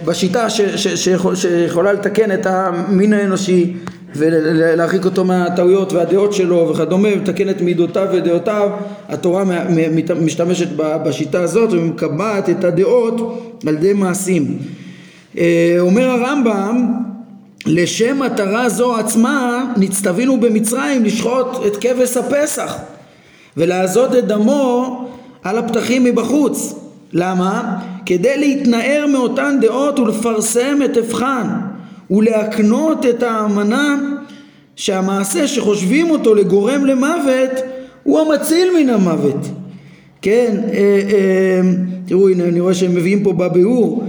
בשיטה 0.04 0.50
שיכולה 0.94 1.92
לתקן 1.92 2.32
את 2.32 2.46
המין 2.46 3.12
האנושי 3.12 3.76
ולהרחיק 4.16 5.04
אותו 5.04 5.25
מהטעויות 5.25 5.92
והדעות 5.92 6.32
שלו 6.32 6.68
וכדומה, 6.68 7.08
ולתקן 7.08 7.50
את 7.50 7.61
מידותיו 7.61 8.08
ודעותיו, 8.12 8.70
התורה 9.08 9.44
משתמשת 10.20 10.68
בשיטה 10.76 11.40
הזאת 11.40 11.73
ומקבעת 11.73 12.50
את 12.50 12.64
הדעות 12.64 13.42
על 13.66 13.75
ידי 13.75 13.92
מעשים. 13.92 14.58
אה, 15.38 15.76
אומר 15.80 16.11
הרמב"ם 16.11 16.94
לשם 17.67 18.19
מטרה 18.19 18.69
זו 18.69 18.97
עצמה 18.97 19.65
נצטווינו 19.77 20.41
במצרים 20.41 21.05
לשחוט 21.05 21.47
את 21.67 21.77
כבש 21.77 22.17
הפסח 22.17 22.79
ולעזות 23.57 24.15
את 24.15 24.27
דמו 24.27 25.09
על 25.43 25.59
הפתחים 25.59 26.05
מבחוץ. 26.05 26.75
למה? 27.13 27.79
כדי 28.07 28.39
להתנער 28.39 29.07
מאותן 29.13 29.59
דעות 29.61 29.99
ולפרסם 29.99 30.79
את 30.85 30.97
הבחן 30.97 31.47
ולהקנות 32.11 33.07
את 33.07 33.23
האמנה 33.23 33.97
שהמעשה 34.77 35.49
שחושבים 35.49 36.11
אותו 36.11 36.35
לגורם 36.35 36.85
למוות 36.85 37.51
הוא 38.03 38.21
המציל 38.21 38.69
מן 38.79 38.91
המוות 38.91 39.47
כן, 40.23 40.57
אה, 40.73 40.79
אה, 41.11 41.61
תראו 42.07 42.29
הנה 42.29 42.45
אני 42.45 42.61
רואה 42.61 42.75
שהם 42.75 42.95
מביאים 42.95 43.23
פה 43.23 43.33
בביאור 43.33 44.06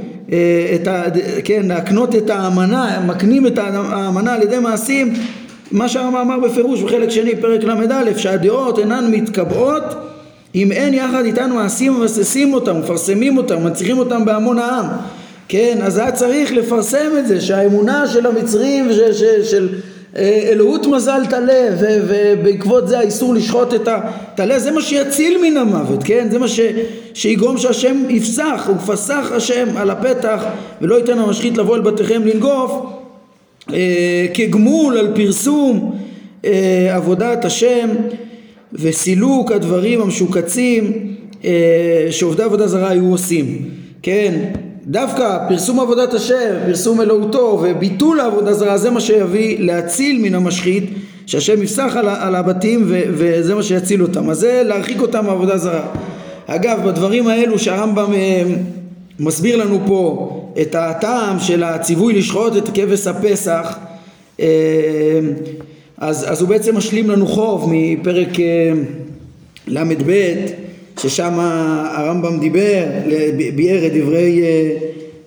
את 0.76 0.88
ה, 0.88 1.04
כן, 1.44 1.66
להקנות 1.66 2.16
את 2.16 2.30
האמנה, 2.30 3.00
מקנים 3.06 3.48
את 3.48 3.58
האמנה 3.58 4.34
על 4.34 4.42
ידי 4.42 4.60
מעשים 4.60 5.14
מה 5.72 5.90
שהרמב"ם 5.90 6.18
אמר 6.18 6.40
בפירוש 6.40 6.82
בחלק 6.82 7.10
שני 7.10 7.36
פרק 7.36 7.64
ל"א 7.64 8.18
שהדעות 8.18 8.80
אינן 8.80 9.12
מתקבעות 9.12 9.84
אם 10.56 10.72
אין 10.72 10.94
יחד 10.94 11.26
איתנו 11.26 11.56
מעשים 11.56 12.00
מבססים 12.00 12.54
אותם, 12.54 12.80
מפרסמים 12.80 13.38
אותם, 13.38 13.64
מנציחים 13.64 13.98
אותם 13.98 14.26
בהמון 14.26 14.60
העם. 14.60 14.86
כן, 15.48 15.78
אז 15.82 15.98
היה 15.98 16.12
צריך 16.12 16.52
לפרסם 16.52 17.12
את 17.20 17.28
זה, 17.28 17.42
שהאמונה 17.42 18.08
של 18.08 18.26
המצרים 18.26 18.94
ש, 18.94 18.96
ש, 18.96 19.52
של 19.52 19.70
אה, 19.74 19.80
אלוהות 20.16 20.88
מזל 20.88 21.22
טלה 21.30 21.70
ובעקבות 21.82 22.88
זה 22.88 23.00
האיסור 23.00 23.34
לשחוט 23.36 23.74
את 23.74 23.88
הטלה 23.88 24.60
זה 24.60 24.72
מה 24.72 24.82
שיציל 24.82 25.38
מן 25.42 25.58
המוות, 25.58 26.04
כן? 26.04 26.28
זה 26.32 26.40
מה 26.40 26.48
ש, 26.48 26.60
שיגרום 27.14 27.58
שהשם 27.58 27.98
יפסח, 28.10 28.70
ופסח 28.76 29.32
השם 29.36 29.68
על 29.78 29.90
הפתח 29.90 30.44
ולא 30.82 30.96
ייתן 30.96 31.20
המשחית 31.20 31.58
לבוא 31.58 31.76
אל 31.76 31.82
בתיכם 31.82 32.22
לנגוף 32.26 32.72
אה, 33.74 34.26
כגמול 34.34 34.98
על 34.98 35.12
פרסום 35.16 36.00
אה, 36.46 36.96
עבודת 36.96 37.46
השם 37.46 37.90
וסילוק 38.74 39.52
הדברים 39.52 40.02
המשוקצים 40.02 41.16
אה, 41.46 42.08
שעובדי 42.12 42.44
עבודה 42.44 42.68
זרה 42.68 42.90
היו 42.90 43.12
עושים, 43.12 43.70
כן? 44.02 44.34
דווקא 44.90 45.38
פרסום 45.50 45.80
עבודת 45.80 46.14
השם, 46.14 46.56
פרסום 46.66 47.02
אלוהותו 47.02 47.60
וביטול 47.64 48.20
העבודה 48.20 48.54
זרה 48.54 48.78
זה 48.78 48.90
מה 48.90 49.02
שיביא 49.02 49.60
להציל 49.60 50.20
מן 50.22 50.36
המשחית 50.36 50.84
שהשם 51.26 51.64
יפסח 51.64 51.94
על, 51.96 52.10
על 52.10 52.36
הבתים 52.36 52.84
ו, 52.88 53.02
וזה 53.08 53.56
מה 53.56 53.64
שיציל 53.64 54.02
אותם. 54.02 54.30
אז 54.30 54.38
זה 54.38 54.62
להרחיק 54.66 55.02
אותם 55.02 55.26
מעבודה 55.26 55.58
זרה 55.58 55.88
אגב 56.48 56.80
בדברים 56.86 57.28
האלו 57.28 57.60
שהרמב"ם 57.60 58.14
אה, 58.14 58.44
מסביר 59.20 59.56
לנו 59.56 59.80
פה 59.88 60.32
את 60.62 60.76
הטעם 60.76 61.40
של 61.40 61.64
הציווי 61.64 62.14
לשחוט 62.14 62.58
את 62.58 62.70
כבש 62.74 63.08
הפסח 63.08 63.78
אה, 64.40 64.46
אז, 65.98 66.26
אז 66.32 66.42
הוא 66.42 66.50
בעצם 66.50 66.78
משלים 66.78 67.10
לנו 67.10 67.28
חוב 67.28 67.70
מפרק 67.72 68.38
ל"ב 69.68 70.12
ששם 70.98 71.40
הרמב"ם 71.98 72.40
דיבר, 72.40 72.84
ביאר 73.56 73.86
את 73.86 73.94
דברי 73.94 74.42
אה, 74.42 74.78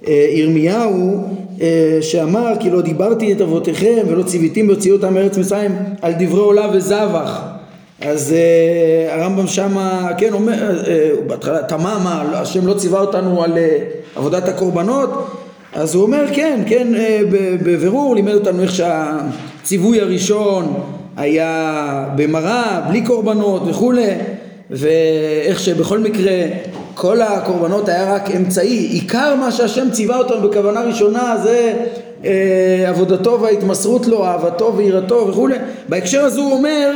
אה, 0.08 0.26
ירמיהו 0.30 1.24
אה, 1.60 1.98
שאמר 2.00 2.52
כי 2.60 2.70
לא 2.70 2.80
דיברתי 2.80 3.32
את 3.32 3.40
אבותיכם 3.40 4.02
ולא 4.08 4.22
ציוויתים 4.22 4.66
בהוציאו 4.66 4.96
אותם 4.96 5.14
מארץ 5.14 5.38
מצרים 5.38 5.70
על 6.02 6.12
דברי 6.18 6.40
עולה 6.40 6.70
וזבח. 6.72 7.40
אז 8.00 8.34
uh, 8.34 9.12
הרמב"ם 9.12 9.46
שמה, 9.46 10.08
כן, 10.18 10.32
אומר, 10.32 10.82
uh, 10.84 10.88
בהתחלה 11.26 11.62
תממה, 11.62 12.24
השם 12.34 12.66
לא 12.66 12.74
ציווה 12.74 13.00
אותנו 13.00 13.42
על 13.42 13.52
uh, 13.52 14.18
עבודת 14.18 14.48
הקורבנות, 14.48 15.26
אז 15.72 15.94
הוא 15.94 16.02
אומר 16.02 16.24
כן, 16.32 16.62
כן, 16.66 16.88
uh, 16.94 16.98
בבירור 17.64 18.14
לימד 18.14 18.34
אותנו 18.34 18.62
איך 18.62 18.74
שהציווי 18.74 20.00
הראשון 20.00 20.74
היה 21.16 22.06
במראה, 22.16 22.80
בלי 22.88 23.02
קורבנות 23.02 23.62
וכולי, 23.66 24.06
ואיך 24.70 25.60
שבכל 25.60 25.98
מקרה 25.98 26.32
כל 26.94 27.22
הקורבנות 27.22 27.88
היה 27.88 28.14
רק 28.14 28.30
אמצעי, 28.30 28.76
עיקר 28.76 29.34
מה 29.34 29.52
שהשם 29.52 29.90
ציווה 29.90 30.18
אותנו 30.18 30.48
בכוונה 30.48 30.80
ראשונה 30.80 31.36
זה 31.42 31.74
אה, 32.24 32.84
עבודתו 32.88 33.40
וההתמסרות 33.40 34.06
לו, 34.06 34.26
אהבתו 34.26 34.74
ויראתו 34.76 35.26
וכולי. 35.28 35.56
בהקשר 35.88 36.24
הזה 36.24 36.40
הוא 36.40 36.52
אומר 36.52 36.90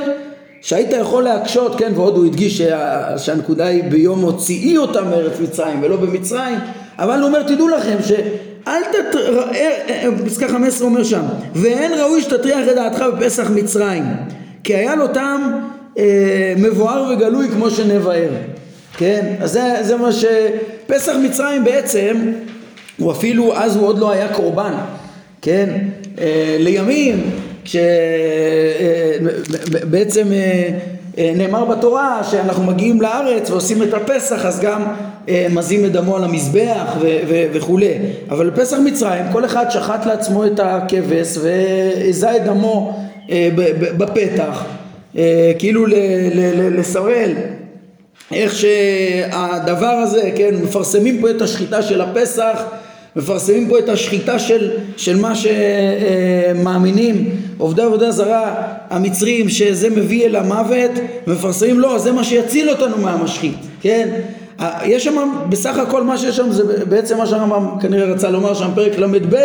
שהיית 0.60 0.92
יכול 0.92 1.22
להקשות, 1.22 1.78
כן, 1.78 1.92
ועוד 1.94 2.16
הוא 2.16 2.26
הדגיש 2.26 2.58
שה, 2.58 3.18
שהנקודה 3.18 3.66
היא 3.66 3.84
ביום 3.84 4.20
הוציאי 4.20 4.76
אותם 4.76 5.10
מארץ 5.10 5.40
מצרים 5.40 5.82
ולא 5.82 5.96
במצרים, 5.96 6.58
אבל 6.98 7.18
הוא 7.18 7.26
אומר 7.26 7.42
תדעו 7.42 7.68
לכם 7.68 7.96
שאל 8.02 8.82
תטר... 8.92 9.38
אה, 9.38 9.70
אה, 9.88 10.08
פסקה 10.26 10.48
15 10.48 10.88
אומר 10.88 11.04
שם 11.04 11.22
ואין 11.54 11.92
ראוי 11.92 12.22
שתטריח 12.22 12.68
את 12.68 12.74
דעתך 12.74 13.04
בפסח 13.16 13.50
מצרים 13.50 14.04
כי 14.64 14.74
היה 14.74 14.94
לו 14.94 15.08
טעם 15.08 15.60
אה, 15.98 16.54
מבואר 16.56 17.12
וגלוי 17.12 17.48
כמו 17.48 17.70
שנבאר, 17.70 18.30
כן? 18.96 19.34
אז 19.40 19.52
זה, 19.52 19.76
זה 19.82 19.96
מה 19.96 20.12
ש... 20.12 20.24
פסח 20.86 21.12
מצרים 21.24 21.64
בעצם, 21.64 22.32
הוא 22.98 23.12
אפילו, 23.12 23.56
אז 23.56 23.76
הוא 23.76 23.86
עוד 23.86 23.98
לא 23.98 24.10
היה 24.10 24.28
קורבן, 24.34 24.74
כן? 25.42 25.70
אה, 26.20 26.56
לימים, 26.60 27.30
כשבעצם 29.64 30.26
אה, 31.18 31.32
נאמר 31.36 31.64
בתורה 31.64 32.20
שאנחנו 32.30 32.64
מגיעים 32.64 33.02
לארץ 33.02 33.50
ועושים 33.50 33.82
את 33.82 33.94
הפסח 33.94 34.46
אז 34.46 34.60
גם 34.60 34.84
מזים 35.50 35.84
את 35.84 35.92
דמו 35.92 36.16
על 36.16 36.24
המזבח 36.24 36.96
וכולי 37.52 37.94
אבל 38.30 38.50
בפסח 38.50 38.76
מצרים 38.84 39.24
כל 39.32 39.44
אחד 39.44 39.70
שחט 39.70 40.06
לעצמו 40.06 40.46
את 40.46 40.60
הכבש 40.60 41.38
והזה 41.42 42.36
את 42.36 42.44
דמו 42.44 43.04
בפתח 43.96 44.64
אה, 44.64 44.83
כאילו 45.58 45.86
לסרל 46.76 47.30
איך 48.32 48.54
שהדבר 48.54 49.86
הזה, 49.86 50.30
כן, 50.36 50.54
מפרסמים 50.62 51.20
פה 51.20 51.30
את 51.30 51.42
השחיטה 51.42 51.82
של 51.82 52.00
הפסח, 52.00 52.62
מפרסמים 53.16 53.68
פה 53.68 53.78
את 53.78 53.88
השחיטה 53.88 54.38
של, 54.38 54.70
של 54.96 55.16
מה 55.16 55.32
שמאמינים 56.54 57.30
עובדי 57.58 57.82
עבודה 57.82 58.10
זרה 58.10 58.54
המצרים 58.90 59.48
שזה 59.48 59.90
מביא 59.90 60.26
אל 60.26 60.36
המוות, 60.36 60.90
מפרסמים 61.26 61.80
לא, 61.80 61.98
זה 61.98 62.12
מה 62.12 62.24
שיציל 62.24 62.70
אותנו 62.70 62.98
מהמשחית, 62.98 63.56
כן? 63.80 64.08
יש 64.84 65.04
שם 65.04 65.30
בסך 65.48 65.78
הכל 65.78 66.02
מה 66.02 66.18
שיש 66.18 66.36
שם 66.36 66.52
זה 66.52 66.84
בעצם 66.84 67.18
מה 67.18 67.26
שהרמב"ם 67.26 67.66
כנראה 67.80 68.06
רצה 68.06 68.30
לומר 68.30 68.54
שם 68.54 68.70
פרק 68.74 68.98
ל"ב 68.98 69.36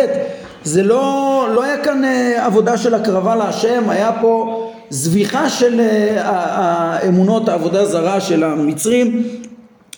זה 0.64 0.82
לא, 0.82 1.46
לא 1.54 1.62
היה 1.62 1.78
כאן 1.78 2.04
אה, 2.04 2.46
עבודה 2.46 2.76
של 2.76 2.94
הקרבה 2.94 3.36
להשם, 3.36 3.90
היה 3.90 4.10
פה 4.20 4.69
זביחה 4.90 5.48
של 5.48 5.80
אה, 5.80 6.22
האמונות 6.24 7.48
העבודה 7.48 7.84
זרה 7.84 8.20
של 8.20 8.44
המצרים 8.44 9.22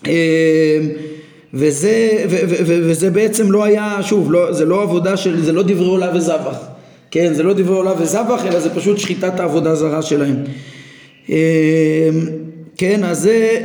אה, 0.07 0.12
וזה, 1.55 2.24
ו, 2.31 2.37
ו, 2.48 2.55
ו, 2.66 2.81
וזה 2.90 3.11
בעצם 3.11 3.52
לא 3.52 3.64
היה, 3.64 3.98
שוב, 4.02 4.33
לא, 4.33 4.52
זה 4.52 4.64
לא 4.64 4.83
עבודה 4.83 5.16
של, 5.16 5.42
זה 5.42 5.52
לא 5.52 5.62
דברי 5.62 5.87
עולה 5.87 6.11
וזבח, 6.14 6.59
כן, 7.11 7.35
זה 7.35 7.42
לא 7.42 7.52
דברי 7.52 7.76
עולה 7.76 7.92
וזבח, 7.98 8.46
אלא 8.46 8.61
זה 8.61 8.74
פשוט 8.74 8.98
שחיטת 8.98 9.40
העבודה 9.40 9.74
זרה 9.74 10.02
שלהם. 10.02 10.37
אה, 11.31 12.09
כן, 12.76 13.05
אז 13.05 13.18
זה, 13.20 13.61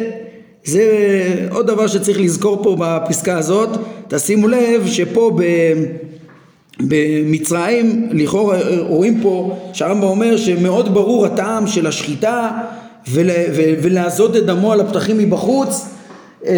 זה 0.64 0.84
עוד 1.52 1.68
דבר 1.68 1.88
שצריך 1.88 2.20
לזכור 2.20 2.64
פה 2.64 2.76
בפסקה 2.80 3.38
הזאת, 3.38 3.70
תשימו 4.08 4.48
לב 4.48 4.88
שפה 4.88 5.32
ב... 5.38 5.44
במצרים 6.80 8.10
לכאורה 8.12 8.58
רואים 8.80 9.22
פה 9.22 9.58
שהרמב"ם 9.74 10.04
אומר 10.04 10.38
שמאוד 10.38 10.94
ברור 10.94 11.26
הטעם 11.26 11.68
של 11.68 11.88
השחיטה 11.88 12.52
ול, 13.12 13.30
ולעזות 13.82 14.36
את 14.36 14.46
דמו 14.46 14.74
על 14.74 14.82
הפתחים 14.82 15.18
מבחוץ. 15.18 15.86
אה, 16.46 16.54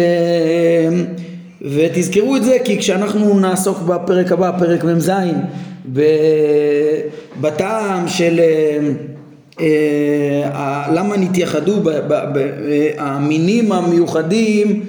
ותזכרו 1.62 2.36
את 2.36 2.44
זה 2.44 2.56
כי 2.64 2.78
כשאנחנו 2.78 3.40
נעסוק 3.40 3.78
בפרק 3.78 4.32
הבא, 4.32 4.50
פרק 4.58 4.84
מ"ז 4.84 5.10
בטעם 7.40 8.08
של 8.08 8.40
אה, 8.40 8.78
אה, 9.60 10.92
למה 10.94 11.16
נתייחדו 11.16 11.80
המינים 12.98 13.72
המיוחדים 13.72 14.82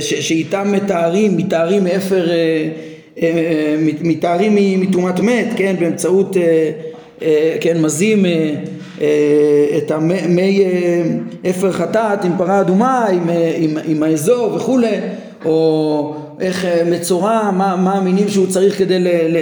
שאיתם 0.00 0.72
מתארים, 0.72 1.36
מתארים 1.36 1.86
אה, 1.86 2.68
מתארים 4.02 4.80
מטומאת 4.80 5.20
מת, 5.20 5.46
כן, 5.56 5.76
באמצעות, 5.80 6.36
אה, 7.22 7.56
כן, 7.60 7.82
מזים 7.82 8.24
את 9.76 9.90
המי 9.90 10.64
אפר 11.50 11.72
חטאת 11.72 12.24
עם 12.24 12.32
פרה 12.38 12.60
אדומה, 12.60 13.06
עם, 13.06 13.30
עם, 13.56 13.78
עם 13.86 14.02
האזור 14.02 14.54
וכולי, 14.54 14.96
או 15.44 16.14
איך 16.40 16.66
מצורע, 16.90 17.50
מה, 17.50 17.76
מה 17.76 17.92
המינים 17.92 18.28
שהוא 18.28 18.46
צריך 18.46 18.78
כדי 18.78 18.98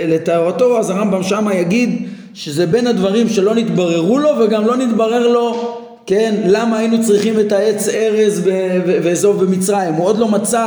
לטהרתו, 0.09 0.79
אז 0.79 0.91
הרמב"ם 0.91 1.23
שמה 1.23 1.55
יגיד 1.55 2.09
שזה 2.35 2.67
בין 2.67 2.87
הדברים 2.87 3.29
שלא 3.29 3.55
נתבררו 3.55 4.19
לו 4.19 4.31
וגם 4.41 4.67
לא 4.67 4.77
נתברר 4.77 5.29
לו, 5.29 5.77
כן, 6.07 6.35
למה 6.45 6.79
היינו 6.79 7.03
צריכים 7.03 7.41
את 7.41 7.53
העץ 7.53 7.89
ארז 7.89 8.43
ואזוב 8.85 9.45
במצרים, 9.45 9.95
הוא 9.95 10.07
עוד 10.07 10.19
לא 10.19 10.29
מצא 10.29 10.67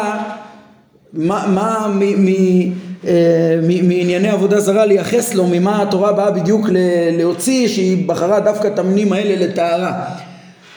מה, 1.14 1.46
מה 1.48 1.88
מ, 2.00 2.26
מ, 2.26 2.28
אה, 2.28 2.34
מענייני 3.62 4.30
עבודה 4.30 4.60
זרה 4.60 4.86
לייחס 4.86 5.34
לו 5.34 5.48
ממה 5.48 5.82
התורה 5.82 6.14
באה 6.14 6.32
בדיוק 6.32 6.68
להוציא 7.18 7.68
שהיא 7.68 8.08
בחרה 8.08 8.40
דווקא 8.40 8.68
את 8.68 8.80
המינים 8.80 9.14
האלה 9.14 9.46
לטהרה. 9.46 10.06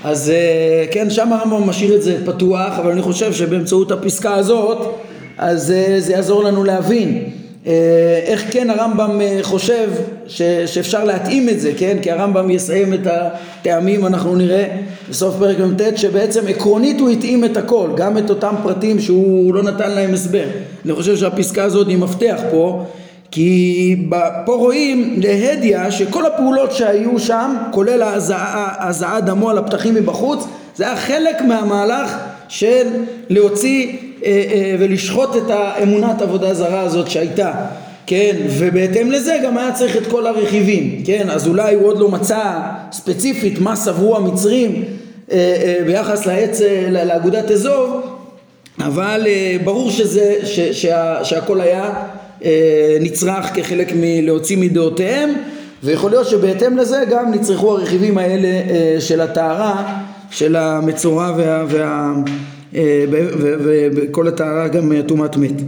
אז 0.05 0.31
אה, 0.31 0.85
כן 0.91 1.11
שם 1.11 1.33
הרמב"ם 1.33 1.69
משאיר 1.69 1.97
את 1.97 2.03
זה 2.03 2.27
פתוח 2.27 2.79
אבל 2.79 2.91
אני 2.91 3.03
חושב 3.03 3.33
שבאמצעות 3.33 3.91
הפסקה 3.93 4.35
הזאת 4.35 4.79
אז 5.39 5.71
אה, 5.71 6.01
זה 6.01 6.13
יעזור 6.13 6.45
לנו 6.45 6.65
להבין 6.65 7.25
איך 8.27 8.45
כן 8.51 8.71
הרמב"ם 8.71 9.21
חושב 9.43 9.91
ש, 10.27 10.43
שאפשר 10.43 11.05
להתאים 11.05 11.49
את 11.49 11.61
זה, 11.61 11.73
כן? 11.79 11.97
כי 12.03 12.11
הרמב"ם 12.11 12.51
יסיים 12.51 12.95
את 12.95 13.07
הטעמים, 13.07 14.07
אנחנו 14.07 14.37
נראה 14.37 14.67
בסוף 15.11 15.37
פרק 15.39 15.59
מ"ט, 15.61 15.97
שבעצם 15.97 16.41
עקרונית 16.49 17.01
הוא 17.01 17.11
התאים 17.11 17.45
את 17.45 17.57
הכל, 17.57 17.89
גם 17.97 18.19
את 18.19 18.31
אותם 18.31 18.55
פרטים 18.63 19.01
שהוא 19.01 19.55
לא 19.55 19.63
נתן 19.63 19.91
להם 19.91 20.15
הסבר. 20.15 20.45
אני 20.85 20.93
חושב 20.93 21.17
שהפסקה 21.17 21.65
הזאת 21.65 21.89
היא 21.89 21.99
מפתח 21.99 22.41
פה, 22.51 22.85
כי 23.31 23.97
פה 24.45 24.55
רואים 24.55 25.21
להדיא 25.23 25.91
שכל 25.91 26.27
הפעולות 26.27 26.73
שהיו 26.73 27.19
שם, 27.19 27.57
כולל 27.71 28.03
הזעת 28.81 29.25
דמו 29.25 29.51
על 29.51 29.59
הפתחים 29.59 29.95
מבחוץ, 29.95 30.45
זה 30.77 30.85
היה 30.85 30.97
חלק 30.97 31.41
מהמהלך 31.41 32.17
של 32.49 32.87
להוציא 33.29 33.87
אה, 33.87 33.93
אה, 33.93 34.08
ולשחוט 34.79 35.37
את 35.37 35.51
האמונת 35.51 36.23
עבודה 36.23 36.55
זרה 36.55 36.81
הזאת 36.81 37.11
שהייתה 37.11 37.53
כן, 38.09 38.37
ובהתאם 38.59 39.11
לזה 39.11 39.37
גם 39.45 39.59
היה 39.59 39.73
צריך 39.73 39.97
את 39.97 40.07
כל 40.07 40.27
הרכיבים, 40.27 41.03
כן, 41.05 41.31
אז 41.31 41.49
אולי 41.49 41.75
הוא 41.75 41.87
עוד 41.87 41.99
לא 41.99 42.09
מצא 42.09 42.61
ספציפית 42.93 43.61
מה 43.61 43.77
סברו 43.77 44.17
המצרים 44.17 44.85
אה, 45.33 45.37
אה, 45.37 45.85
ביחס 45.87 46.27
לעץ, 46.27 46.61
אה, 46.61 47.05
לאגודת 47.05 47.51
אזוב, 47.51 48.01
אבל 48.79 49.27
אה, 49.27 49.57
ברור 49.65 49.91
שזה, 49.91 50.35
ש, 50.45 50.61
שה, 50.61 51.25
שהכל 51.25 51.61
היה 51.61 51.93
נצרך 53.01 53.47
כחלק 53.55 53.93
מלהוציא 53.97 54.57
מדעותיהם 54.57 55.31
ויכול 55.83 56.11
להיות 56.11 56.29
שבהתאם 56.29 56.77
לזה 56.77 57.05
גם 57.11 57.35
נצרכו 57.35 57.73
הרכיבים 57.73 58.19
האלה 58.19 58.49
של 59.01 59.21
הטהרה 59.21 60.01
של 60.31 60.57
המצורע 60.57 61.33
וה, 61.37 61.65
וה, 61.69 62.13
וכל 63.95 64.29
הטהרה 64.29 64.69
גם 64.69 64.93
טומאת 65.07 65.37
מת. 65.37 65.63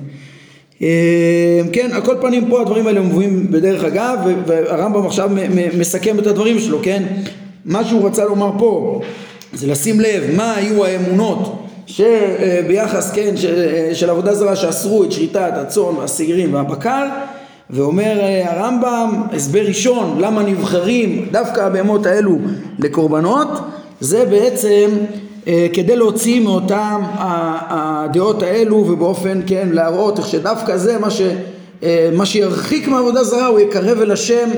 כן, 1.72 1.90
על 1.92 2.00
כל 2.04 2.16
פנים 2.20 2.50
פה 2.50 2.60
הדברים 2.60 2.86
האלה 2.86 3.00
מובאים 3.00 3.50
בדרך 3.50 3.84
אגב 3.84 4.18
והרמב"ם 4.46 5.06
עכשיו 5.06 5.30
מסכם 5.78 6.18
את 6.18 6.26
הדברים 6.26 6.58
שלו, 6.58 6.78
כן? 6.82 7.02
מה 7.64 7.84
שהוא 7.84 8.06
רצה 8.06 8.24
לומר 8.24 8.50
פה 8.58 9.00
זה 9.52 9.66
לשים 9.66 10.00
לב 10.00 10.24
מה 10.36 10.54
היו 10.54 10.84
האמונות 10.84 11.66
שביחס, 11.86 13.10
כן, 13.14 13.34
של 13.92 14.10
עבודה 14.10 14.34
זרה 14.34 14.56
שאסרו 14.56 15.04
את 15.04 15.12
שריטת 15.12 15.52
הצאן 15.54 15.96
והשעירים 15.98 16.54
והבקר 16.54 17.06
ואומר 17.70 18.20
הרמב"ם, 18.44 19.22
הסבר 19.32 19.60
ראשון 19.60 20.16
למה 20.20 20.42
נבחרים 20.42 21.28
דווקא 21.30 21.60
הבהמות 21.60 22.06
האלו 22.06 22.38
לקורבנות 22.78 23.48
זה 24.00 24.24
בעצם 24.24 24.90
אה, 24.90 25.30
כדי 25.72 25.96
להוציא 25.96 26.40
מאותם 26.40 27.03
הדעות 27.68 28.42
האלו 28.42 28.76
ובאופן 28.76 29.40
כן 29.46 29.68
להראות 29.72 30.18
איך 30.18 30.26
שדווקא 30.26 30.76
זה 30.76 30.98
מה, 30.98 31.11
ש, 31.11 31.22
אה, 31.83 32.11
מה 32.12 32.26
שירחיק 32.26 32.88
מעבודה 32.88 33.24
זרה 33.24 33.46
הוא 33.46 33.61
יקרב 33.61 34.00
אל 34.00 34.11
השם 34.11 34.48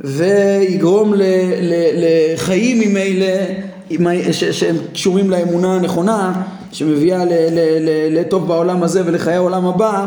ויגרום 0.00 1.14
ל, 1.14 1.22
ל, 1.62 1.74
לחיים 1.96 2.80
ממילא 2.80 4.22
שהם 4.32 4.76
קשורים 4.92 5.30
לאמונה 5.30 5.74
הנכונה 5.74 6.32
שמביאה 6.72 7.24
ל, 7.24 7.28
ל, 7.28 7.58
ל, 7.80 8.20
לטוב 8.20 8.48
בעולם 8.48 8.82
הזה 8.82 9.02
ולחיי 9.06 9.34
העולם 9.34 9.66
הבא 9.66 10.06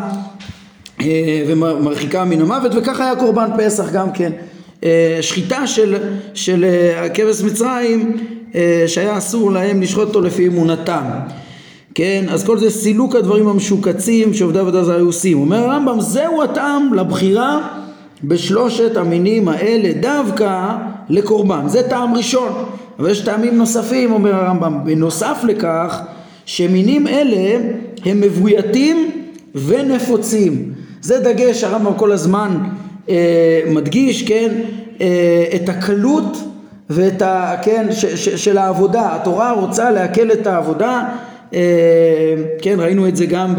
אה, 1.01 1.43
ומרחיקה 1.47 2.23
מן 2.25 2.41
המוות. 2.41 2.71
וככה 2.75 3.05
היה 3.05 3.15
קורבן 3.15 3.49
פסח 3.57 3.91
גם 3.91 4.11
כן. 4.11 4.31
שחיטה 5.21 5.67
של, 5.67 5.95
של 6.33 6.65
כבש 7.13 7.41
מצרים 7.41 8.17
אה, 8.17 8.19
שהיה 8.87 9.17
אסור 9.17 9.51
להם 9.51 9.81
לשחוט 9.81 10.07
אותו 10.07 10.21
לפי 10.21 10.47
אמונתם 10.47 11.03
כן, 11.95 12.25
אז 12.29 12.43
כל 12.43 12.57
זה 12.57 12.69
סילוק 12.69 13.15
הדברים 13.15 13.47
המשוקצים 13.47 14.33
שעובדי 14.33 14.59
עבודה 14.59 14.83
זרה 14.83 14.95
היו 14.95 15.05
עושים. 15.05 15.39
אומר 15.39 15.57
הרמב"ם, 15.57 16.01
זהו 16.01 16.43
הטעם 16.43 16.93
לבחירה 16.93 17.67
בשלושת 18.23 18.97
המינים 18.97 19.47
האלה 19.47 19.91
דווקא 20.01 20.75
לקורבן. 21.09 21.67
זה 21.67 21.83
טעם 21.89 22.15
ראשון. 22.15 22.49
אבל 22.99 23.09
יש 23.09 23.21
טעמים 23.21 23.57
נוספים, 23.57 24.11
אומר 24.11 24.35
הרמב"ם. 24.35 24.79
בנוסף 24.85 25.37
לכך, 25.47 26.01
שמינים 26.45 27.07
אלה 27.07 27.59
הם 28.05 28.21
מבויתים 28.21 29.11
ונפוצים. 29.55 30.73
זה 31.01 31.19
דגש, 31.19 31.63
הרמב"ם 31.63 31.93
כל 31.93 32.11
הזמן 32.11 32.57
אה, 33.09 33.61
מדגיש, 33.69 34.23
כן, 34.23 34.53
אה, 35.01 35.45
את 35.55 35.69
הקלות 35.69 36.37
ואת 36.89 37.21
ה... 37.21 37.55
כן, 37.61 37.87
ש, 37.91 38.05
ש, 38.05 38.29
של 38.29 38.57
העבודה, 38.57 39.15
התורה 39.15 39.51
רוצה 39.51 39.91
להקל 39.91 40.31
את 40.31 40.47
העבודה, 40.47 41.03
אה, 41.53 41.59
כן, 42.61 42.79
ראינו 42.79 43.07
את 43.07 43.15
זה 43.15 43.25
גם 43.25 43.53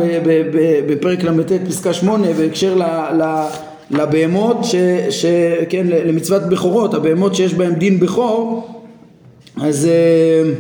בפרק 0.89 1.23
ל"ט 1.23 1.53
פסקה 1.69 1.93
שמונה 1.93 2.33
בהקשר 2.33 2.75
ל, 2.75 2.83
ל, 3.23 3.47
לבהמות, 3.91 4.65
ש, 4.65 4.75
ש, 5.11 5.27
כן, 5.69 5.87
למצוות 5.87 6.43
בכורות, 6.43 6.95
הבהמות 6.95 7.35
שיש 7.35 7.55
בהן 7.55 7.75
דין 7.75 8.01
בכור, 8.01 8.69
אז 9.63 9.87
אה, 9.87 10.51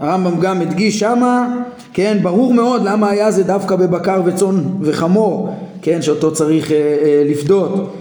הרמב"ם 0.00 0.40
גם 0.40 0.60
הדגיש 0.60 1.00
שמה, 1.00 1.62
כן, 1.92 2.18
ברור 2.22 2.54
מאוד 2.54 2.84
למה 2.84 3.10
היה 3.10 3.30
זה 3.30 3.44
דווקא 3.44 3.76
בבקר 3.76 4.22
וצאן 4.24 4.64
וחמור, 4.80 5.54
כן, 5.82 6.02
שאותו 6.02 6.32
צריך 6.32 6.72
אה, 6.72 7.22
לפדות. 7.26 7.94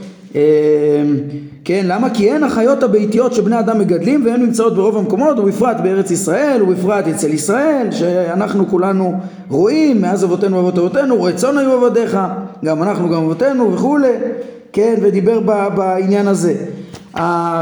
כן, 1.64 1.86
למה? 1.88 2.10
כי 2.10 2.32
הן 2.32 2.44
החיות 2.44 2.84
הביתיות 2.84 3.34
שבני 3.34 3.60
אדם 3.60 3.80
מגדלים 3.80 4.26
והן 4.26 4.42
נמצאות 4.42 4.76
ברוב 4.76 4.98
המקומות 4.98 5.40
ובפרט 5.40 5.78
בארץ 5.84 6.12
ישראל 6.12 6.64
ובפרט 6.64 7.08
אצל 7.08 7.34
ישראל 7.34 7.88
שאנחנו 7.92 8.68
כולנו 8.68 9.14
רואים 9.50 10.02
מאז 10.02 10.24
אבותינו 10.24 10.58
ואבות 10.58 10.78
אבותינו 10.78 11.24
רצון 11.24 11.58
היו 11.58 11.86
עבדיך 11.86 12.18
גם 12.66 12.84
אנחנו 12.84 13.10
גם 13.10 13.24
אבותינו 13.24 13.74
וכולי 13.74 14.14
כן 14.74 14.96
ודיבר 15.02 15.40
בעניין 15.76 16.28
הזה 16.28 16.54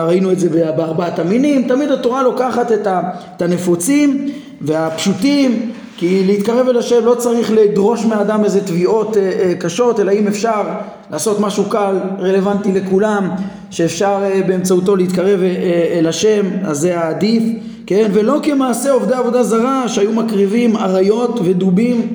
ראינו 0.08 0.32
את 0.32 0.40
זה 0.40 0.72
בארבעת 0.78 1.20
המינים 1.20 1.68
תמיד 1.68 1.92
התורה 1.92 2.24
לוקחת 2.24 2.72
את 2.72 3.42
הנפוצים 3.42 4.30
והפשוטים 4.62 5.72
כי 5.98 6.24
להתקרב 6.26 6.68
אל 6.68 6.78
השם 6.78 7.06
לא 7.06 7.16
צריך 7.16 7.52
לדרוש 7.52 8.06
מאדם 8.06 8.44
איזה 8.44 8.66
תביעות 8.66 9.18
אה, 9.18 9.22
אה, 9.22 9.54
קשות, 9.60 10.00
אלא 10.00 10.12
אם 10.12 10.28
אפשר 10.28 10.62
לעשות 11.12 11.40
משהו 11.40 11.64
קל, 11.70 11.96
רלוונטי 12.20 12.72
לכולם, 12.72 13.30
שאפשר 13.70 14.20
אה, 14.24 14.42
באמצעותו 14.48 14.96
להתקרב 14.96 15.40
אל 16.00 16.08
השם, 16.08 16.46
אז 16.64 16.78
זה 16.78 17.00
העדיף, 17.00 17.44
כן? 17.88 18.10
ולא 18.14 18.40
כמעשה 18.44 18.92
עובדי 18.92 19.14
עבודה 19.14 19.44
זרה 19.44 19.90
שהיו 19.90 20.12
מקריבים 20.14 20.78
אריות 20.78 21.40
ודובים 21.44 22.14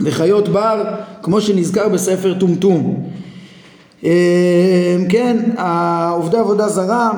וחיות 0.00 0.48
בר, 0.48 0.84
כמו 1.22 1.40
שנזכר 1.40 1.88
בספר 1.88 2.34
טומטום. 2.34 3.06
כן, 5.08 5.36
עובדי 6.12 6.36
עבודה 6.36 6.68
זרה 6.68 7.10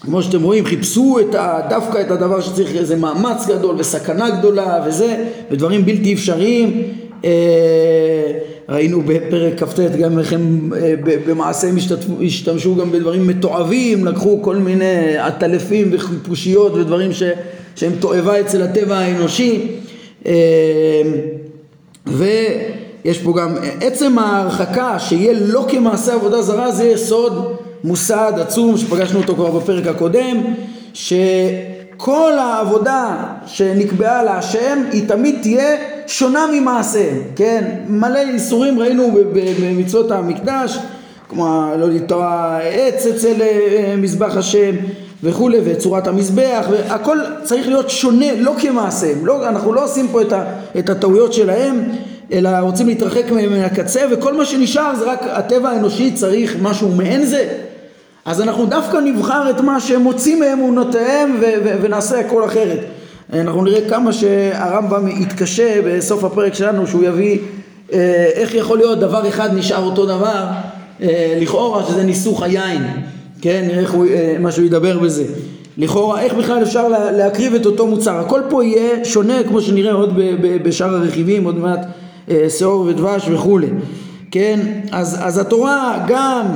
כמו 0.00 0.22
שאתם 0.22 0.42
רואים 0.42 0.64
חיפשו 0.64 1.18
את 1.20 1.34
ה, 1.34 1.60
דווקא 1.70 2.00
את 2.00 2.10
הדבר 2.10 2.40
שצריך 2.40 2.76
איזה 2.76 2.96
מאמץ 2.96 3.46
גדול 3.46 3.76
וסכנה 3.78 4.30
גדולה 4.30 4.84
וזה 4.86 5.24
ודברים 5.50 5.84
בלתי 5.84 6.14
אפשריים. 6.14 6.82
אה, 7.24 8.32
ראינו 8.68 9.02
בפרק 9.06 9.62
כ"ט 9.62 9.80
גם 9.80 10.18
איך 10.18 10.32
הם 10.32 10.72
אה, 10.76 10.94
במעשה 11.26 11.68
השתמשו 12.26 12.76
גם 12.76 12.92
בדברים 12.92 13.26
מתועבים 13.26 14.04
לקחו 14.04 14.42
כל 14.42 14.56
מיני 14.56 15.16
עטלפים 15.18 15.88
וחיפושיות 15.92 16.72
ודברים 16.74 17.12
ש, 17.12 17.22
שהם 17.76 17.92
תועבה 18.00 18.40
אצל 18.40 18.62
הטבע 18.62 18.98
האנושי. 18.98 19.66
אה, 20.26 20.32
ויש 22.06 23.18
פה 23.18 23.34
גם 23.38 23.54
עצם 23.80 24.18
ההרחקה 24.18 24.98
שיהיה 24.98 25.32
לא 25.40 25.66
כמעשה 25.68 26.14
עבודה 26.14 26.42
זרה 26.42 26.70
זה 26.70 26.84
יסוד 26.84 27.57
מוסד 27.84 28.32
עצום 28.40 28.76
שפגשנו 28.76 29.20
אותו 29.20 29.34
כבר 29.34 29.50
בפרק 29.50 29.86
הקודם 29.86 30.44
שכל 30.94 32.32
העבודה 32.38 33.16
שנקבעה 33.46 34.22
להשם 34.22 34.82
היא 34.92 35.08
תמיד 35.08 35.38
תהיה 35.42 35.76
שונה 36.06 36.46
ממעשה, 36.52 37.08
כן? 37.36 37.64
מלא 37.88 38.18
איסורים 38.18 38.78
ראינו 38.78 39.10
במצוות 39.60 40.10
המקדש 40.10 40.78
כמו 41.28 41.70
לא 41.78 41.88
לטוע 41.88 42.58
עץ 42.62 43.06
אצל 43.06 43.42
אה, 43.42 43.94
מזבח 43.98 44.36
השם 44.36 44.74
וכולי 45.22 45.58
וצורת 45.64 46.06
המזבח 46.06 46.66
והכל 46.70 47.18
צריך 47.42 47.68
להיות 47.68 47.90
שונה 47.90 48.26
לא 48.40 48.54
כמעשה 48.60 49.12
לא, 49.22 49.48
אנחנו 49.48 49.72
לא 49.72 49.84
עושים 49.84 50.08
פה 50.08 50.22
את, 50.22 50.32
ה, 50.32 50.44
את 50.78 50.90
הטעויות 50.90 51.32
שלהם 51.32 51.84
אלא 52.32 52.48
רוצים 52.60 52.86
להתרחק 52.86 53.30
מהם 53.30 53.52
מהקצה 53.52 54.00
וכל 54.10 54.34
מה 54.34 54.44
שנשאר 54.44 54.94
זה 54.98 55.04
רק 55.04 55.20
הטבע 55.22 55.68
האנושי 55.68 56.12
צריך 56.12 56.56
משהו 56.62 56.88
מעין 56.88 57.24
זה 57.24 57.48
אז 58.28 58.40
אנחנו 58.40 58.66
דווקא 58.66 58.96
נבחר 58.96 59.50
את 59.50 59.60
מה 59.60 59.80
שהם 59.80 60.02
מוצאים 60.02 60.40
מאמונותיהם 60.40 61.36
ו- 61.40 61.44
ו- 61.64 61.76
ונעשה 61.82 62.20
הכל 62.20 62.44
אחרת. 62.44 62.78
אנחנו 63.32 63.64
נראה 63.64 63.88
כמה 63.88 64.12
שהרמב"ם 64.12 65.08
יתקשה 65.08 65.80
בסוף 65.84 66.24
הפרק 66.24 66.54
שלנו 66.54 66.86
שהוא 66.86 67.04
יביא 67.04 67.38
אה, 67.92 68.30
איך 68.34 68.54
יכול 68.54 68.78
להיות 68.78 68.98
דבר 68.98 69.28
אחד 69.28 69.54
נשאר 69.54 69.84
אותו 69.84 70.06
דבר 70.06 70.46
אה, 71.02 71.38
לכאורה 71.40 71.84
שזה 71.84 72.02
ניסוך 72.02 72.42
היין, 72.42 72.82
כן? 73.40 73.64
נראה 73.68 73.80
איך 73.80 73.92
הוא, 73.92 74.06
אה, 74.06 74.36
מה 74.40 74.52
שהוא 74.52 74.66
ידבר 74.66 74.98
בזה. 74.98 75.24
לכאורה 75.78 76.20
איך 76.20 76.34
בכלל 76.34 76.62
אפשר 76.62 76.88
לה, 76.88 77.12
להקריב 77.12 77.54
את 77.54 77.66
אותו 77.66 77.86
מוצר, 77.86 78.14
הכל 78.14 78.40
פה 78.48 78.64
יהיה 78.64 79.04
שונה 79.04 79.42
כמו 79.48 79.60
שנראה 79.60 79.92
עוד 79.92 80.14
בשאר 80.62 80.94
הרכיבים, 80.94 81.44
עוד 81.44 81.58
מעט 81.58 81.86
שעור 82.58 82.80
ודבש 82.80 83.28
וכולי, 83.28 83.68
כן? 84.30 84.60
אז, 84.92 85.18
אז 85.20 85.38
התורה 85.38 86.04
גם 86.08 86.46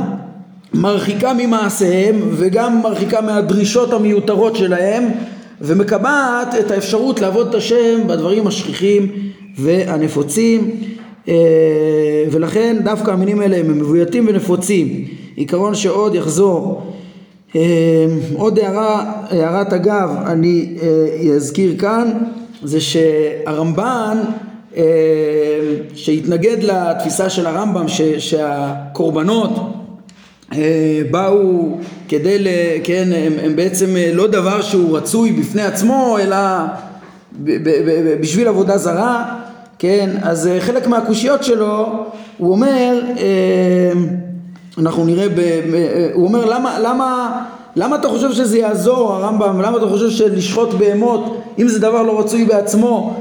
מרחיקה 0.75 1.33
ממעשיהם 1.39 2.21
וגם 2.31 2.83
מרחיקה 2.83 3.21
מהדרישות 3.21 3.93
המיותרות 3.93 4.57
שלהם 4.57 5.09
ומקבעת 5.61 6.55
את 6.61 6.71
האפשרות 6.71 7.21
לעבוד 7.21 7.49
את 7.49 7.55
השם 7.55 8.07
בדברים 8.07 8.47
השכיחים 8.47 9.13
והנפוצים 9.59 10.71
אה, 11.29 11.35
ולכן 12.31 12.77
דווקא 12.85 13.11
המינים 13.11 13.41
האלה 13.41 13.57
הם 13.57 13.79
מבויתים 13.79 14.27
ונפוצים. 14.29 15.05
עיקרון 15.37 15.75
שעוד 15.75 16.15
יחזור. 16.15 16.93
אה, 17.57 18.07
עוד 18.37 18.59
הערה, 18.59 19.13
הערת 19.31 19.73
אגב 19.73 20.11
אני 20.27 20.77
אה, 20.83 21.35
אזכיר 21.35 21.77
כאן 21.79 22.11
זה 22.63 22.81
שהרמב"ן 22.81 24.19
שהתנגד 25.95 26.57
לתפיסה 26.63 27.31
של 27.31 27.47
הרמב"ם 27.47 27.85
שהקורבנות 28.19 29.51
אה, 29.57 29.82
באו 31.11 31.79
כדי, 32.09 32.39
ל, 32.39 32.49
כן, 32.85 33.09
הם, 33.15 33.33
הם 33.43 33.57
בעצם 33.57 33.97
אה, 33.97 34.11
לא 34.15 34.27
דבר 34.27 34.63
שהוא 34.63 34.97
רצוי 34.97 35.33
בפני 35.33 35.63
עצמו, 35.63 36.19
אלא 36.21 36.37
ב, 37.33 37.51
ב, 37.51 37.71
ב, 37.87 38.21
בשביל 38.21 38.49
עבודה 38.49 38.79
זרה, 38.79 39.39
כן, 39.83 40.11
אז 40.23 40.47
אה, 40.47 40.61
חלק 40.61 40.87
מהקושיות 40.87 41.45
שלו, 41.45 41.87
הוא 42.39 42.51
אומר, 42.51 43.01
אה, 43.19 43.93
אנחנו 44.79 45.05
נראה, 45.05 45.29
ב, 45.29 45.39
אה, 45.39 46.11
הוא 46.13 46.27
אומר 46.27 46.45
למה, 46.45 46.79
למה, 46.81 47.41
למה 47.77 47.97
אתה 47.97 48.09
חושב 48.09 48.33
שזה 48.33 48.59
יעזור 48.59 49.13
הרמב"ם, 49.13 49.61
למה 49.61 49.79
אתה 49.79 49.87
חושב 49.87 50.11
שלשחוט 50.11 50.75
בהמות, 50.75 51.43
אם 51.59 51.69
זה 51.69 51.79
דבר 51.79 52.03
לא 52.03 52.21
רצוי 52.21 52.45
בעצמו, 52.45 53.17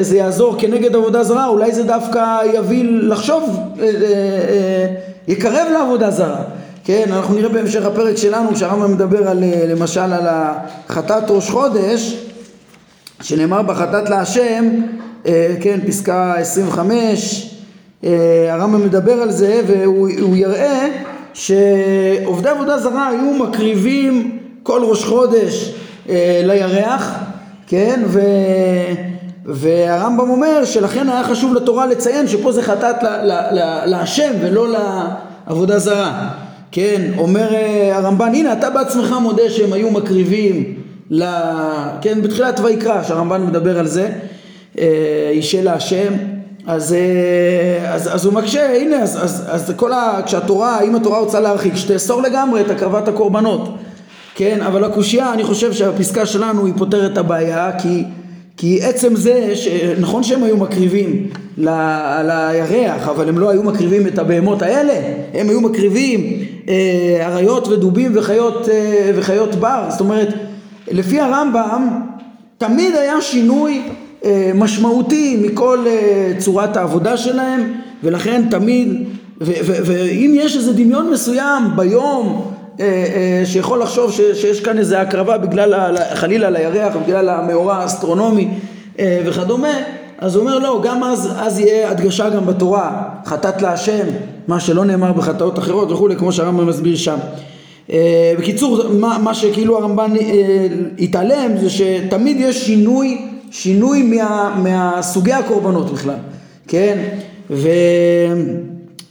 זה 0.00 0.16
יעזור 0.16 0.56
כנגד 0.58 0.94
עבודה 0.94 1.24
זרה, 1.24 1.46
אולי 1.46 1.72
זה 1.72 1.82
דווקא 1.82 2.38
יביא 2.54 2.84
לחשוב, 2.84 3.58
יקרב 5.28 5.66
לעבודה 5.72 6.10
זרה. 6.10 6.42
כן, 6.84 7.12
אנחנו 7.12 7.34
נראה 7.34 7.48
בהמשך 7.48 7.84
הפרק 7.84 8.16
שלנו 8.16 8.56
שהרמב"ם 8.56 8.92
מדבר 8.92 9.28
על, 9.28 9.44
למשל 9.68 10.00
על 10.00 10.26
החטאת 10.26 11.24
ראש 11.28 11.50
חודש, 11.50 12.16
שנאמר 13.22 13.62
בחטאת 13.62 14.10
להשם, 14.10 14.64
אה, 15.26 15.54
כן, 15.60 15.80
פסקה 15.86 16.34
25, 16.34 17.50
אה, 18.04 18.46
הרמב"ם 18.50 18.84
מדבר 18.86 19.12
על 19.12 19.30
זה 19.30 19.60
והוא 19.66 20.36
יראה 20.36 20.88
שעובדי 21.34 22.48
עבודה 22.48 22.78
זרה 22.78 23.08
היו 23.08 23.44
מקריבים 23.48 24.38
כל 24.62 24.80
ראש 24.84 25.04
חודש 25.04 25.74
אה, 26.08 26.40
לירח, 26.44 27.14
כן, 27.66 28.02
ו... 28.06 28.20
והרמב"ם 29.46 30.30
אומר 30.30 30.64
שלכן 30.64 31.08
היה 31.08 31.24
חשוב 31.24 31.54
לתורה 31.54 31.86
לציין 31.86 32.28
שפה 32.28 32.52
זה 32.52 32.62
חטאת 32.62 32.96
להשם 33.86 34.32
ולא 34.40 34.68
לעבודה 34.68 35.78
זרה. 35.78 36.43
כן, 36.74 37.12
אומר 37.18 37.48
הרמב"ן, 37.92 38.34
הנה 38.34 38.52
אתה 38.52 38.70
בעצמך 38.70 39.14
מודה 39.22 39.50
שהם 39.50 39.72
היו 39.72 39.90
מקריבים, 39.90 40.74
ל... 41.10 41.24
כן, 42.00 42.22
בתחילת 42.22 42.60
ויקרא, 42.60 43.02
שהרמב"ן 43.02 43.46
מדבר 43.46 43.78
על 43.78 43.86
זה, 43.86 44.10
אישה 45.30 45.58
אה, 45.58 45.64
להשם 45.64 46.12
אז, 46.66 46.92
אה, 46.92 47.94
אז, 47.94 48.14
אז 48.14 48.24
הוא 48.24 48.34
מקשה, 48.34 48.76
הנה, 48.76 48.96
אז, 48.96 49.24
אז, 49.24 49.44
אז 49.48 49.72
כל 49.76 49.92
ה... 49.92 50.20
כשהתורה, 50.26 50.80
אם 50.82 50.96
התורה 50.96 51.18
רוצה 51.18 51.40
להרחיק, 51.40 51.76
שתאסור 51.76 52.22
לגמרי 52.22 52.60
את 52.60 52.70
הקרבת 52.70 53.08
הקורבנות, 53.08 53.68
כן, 54.34 54.60
אבל 54.60 54.84
הקושייה, 54.84 55.32
אני 55.32 55.44
חושב 55.44 55.72
שהפסקה 55.72 56.26
שלנו 56.26 56.66
היא 56.66 56.74
פותרת 56.76 57.12
את 57.12 57.18
הבעיה, 57.18 57.70
כי, 57.78 58.04
כי 58.56 58.82
עצם 58.82 59.16
זה, 59.16 59.54
נכון 60.00 60.22
שהם 60.22 60.42
היו 60.42 60.56
מקריבים 60.56 61.26
ל, 61.58 61.68
לירח, 62.22 63.08
אבל 63.08 63.28
הם 63.28 63.38
לא 63.38 63.50
היו 63.50 63.62
מקריבים 63.62 64.06
את 64.06 64.18
הבהמות 64.18 64.62
האלה, 64.62 64.94
הם 65.34 65.48
היו 65.48 65.60
מקריבים 65.60 66.20
אה, 66.20 66.53
אריות 67.26 67.68
ודובים 67.68 68.12
וחיות, 68.14 68.68
אה, 68.68 69.10
וחיות 69.14 69.54
בר, 69.54 69.86
זאת 69.90 70.00
אומרת, 70.00 70.28
לפי 70.90 71.20
הרמב"ם, 71.20 72.00
תמיד 72.58 72.94
היה 72.94 73.20
שינוי 73.20 73.82
אה, 74.24 74.50
משמעותי 74.54 75.42
מכל 75.42 75.84
אה, 75.86 76.32
צורת 76.38 76.76
העבודה 76.76 77.16
שלהם 77.16 77.72
ולכן 78.02 78.42
תמיד 78.50 79.04
ואם 79.40 80.32
יש 80.34 80.56
איזה 80.56 80.72
דמיון 80.72 81.10
מסוים 81.10 81.62
ביום 81.76 82.52
אה, 82.80 83.42
שיכול 83.44 83.82
לחשוב 83.82 84.12
שיש 84.12 84.60
כאן 84.60 84.78
איזה 84.78 85.00
הקרבה 85.00 85.38
בגלל 85.38 85.96
חלילה 86.14 86.50
לירח 86.50 86.96
בגלל 86.96 87.28
המאורע 87.28 87.76
האסטרונומי 87.76 88.48
וכדומה 88.98 89.72
אז 90.18 90.36
הוא 90.36 90.42
אומר 90.42 90.58
לא 90.58 90.80
גם 90.84 91.04
אז, 91.04 91.32
אז 91.36 91.58
יהיה 91.58 91.90
הדגשה 91.90 92.30
גם 92.30 92.46
בתורה 92.46 93.02
חטאת 93.26 93.62
להשם 93.62 94.06
מה 94.48 94.60
שלא 94.60 94.84
נאמר 94.84 95.12
בחטאות 95.12 95.58
אחרות 95.58 95.92
וכולי 95.92 96.16
כמו 96.16 96.32
שהרמב"ם 96.32 96.66
מסביר 96.66 96.96
שם 96.96 97.16
בקיצור 98.38 98.88
מה, 98.88 99.18
מה 99.22 99.34
שכאילו 99.34 99.78
הרמב"ן 99.78 100.12
התעלם 100.98 101.56
זה 101.60 101.70
שתמיד 101.70 102.36
יש 102.40 102.66
שינוי 102.66 103.18
שינוי 103.54 104.02
מה, 104.02 104.54
מהסוגי 104.62 105.32
הקורבנות 105.32 105.90
בכלל, 105.90 106.14
כן? 106.68 106.98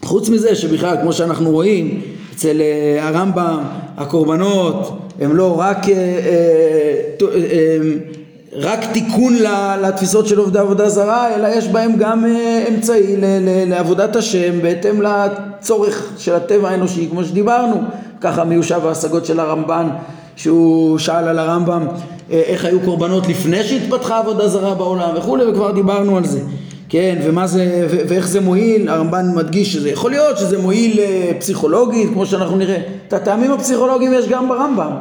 וחוץ 0.03 0.29
מזה 0.29 0.55
שבכלל 0.55 0.97
כמו 1.01 1.13
שאנחנו 1.13 1.51
רואים 1.51 2.01
אצל 2.35 2.61
אה, 2.61 3.07
הרמב"ם 3.07 3.63
הקורבנות 3.97 4.99
הם 5.19 5.35
לא 5.35 5.59
רק, 5.59 5.89
אה, 5.89 5.93
אה, 5.95 7.77
רק 8.55 8.79
תיקון 8.93 9.33
לתפיסות 9.81 10.27
של 10.27 10.37
עובדי 10.37 10.59
עבודה 10.59 10.89
זרה 10.89 11.35
אלא 11.35 11.47
יש 11.47 11.67
בהם 11.67 11.97
גם 11.97 12.25
אמצעי 12.69 13.15
לעבודת 13.67 14.15
השם 14.15 14.61
בהתאם 14.61 15.01
לצורך 15.01 16.13
של 16.17 16.35
הטבע 16.35 16.69
האנושי 16.69 17.07
כמו 17.11 17.23
שדיברנו. 17.23 17.81
ככה 18.21 18.43
מיושב 18.43 18.85
ההשגות 18.85 19.25
של 19.25 19.39
הרמב"ן 19.39 19.89
שהוא 20.35 20.97
שאל 20.97 21.27
על 21.27 21.39
הרמב"ם 21.39 21.87
אה, 22.31 22.41
איך 22.45 22.65
היו 22.65 22.79
קורבנות 22.79 23.27
לפני 23.27 23.63
שהתפתחה 23.63 24.17
עבודה 24.19 24.47
זרה 24.47 24.73
בעולם 24.73 25.09
וכולי 25.15 25.45
וכבר 25.45 25.71
דיברנו 25.71 26.17
על 26.17 26.25
זה. 26.25 26.39
כן 26.89 27.15
ומה 27.23 27.47
זה 27.47 27.87
ואיך 28.07 28.27
זה 28.27 28.41
מועיל? 28.41 28.89
הרמב"ן 28.89 29.31
מדגיש 29.35 29.73
שזה 29.73 29.89
יכול 29.89 30.11
להיות 30.11 30.37
שזה 30.37 30.61
מועיל 30.61 30.99
אה, 30.99 31.31
פסיכולוגית 31.39 32.09
כמו 32.13 32.25
שאנחנו 32.25 32.57
נראה. 32.57 32.77
את 33.07 33.13
הטעמים 33.13 33.51
הפסיכולוגיים 33.51 34.13
יש 34.13 34.27
גם 34.29 34.49
ברמב"ם. 34.49 34.91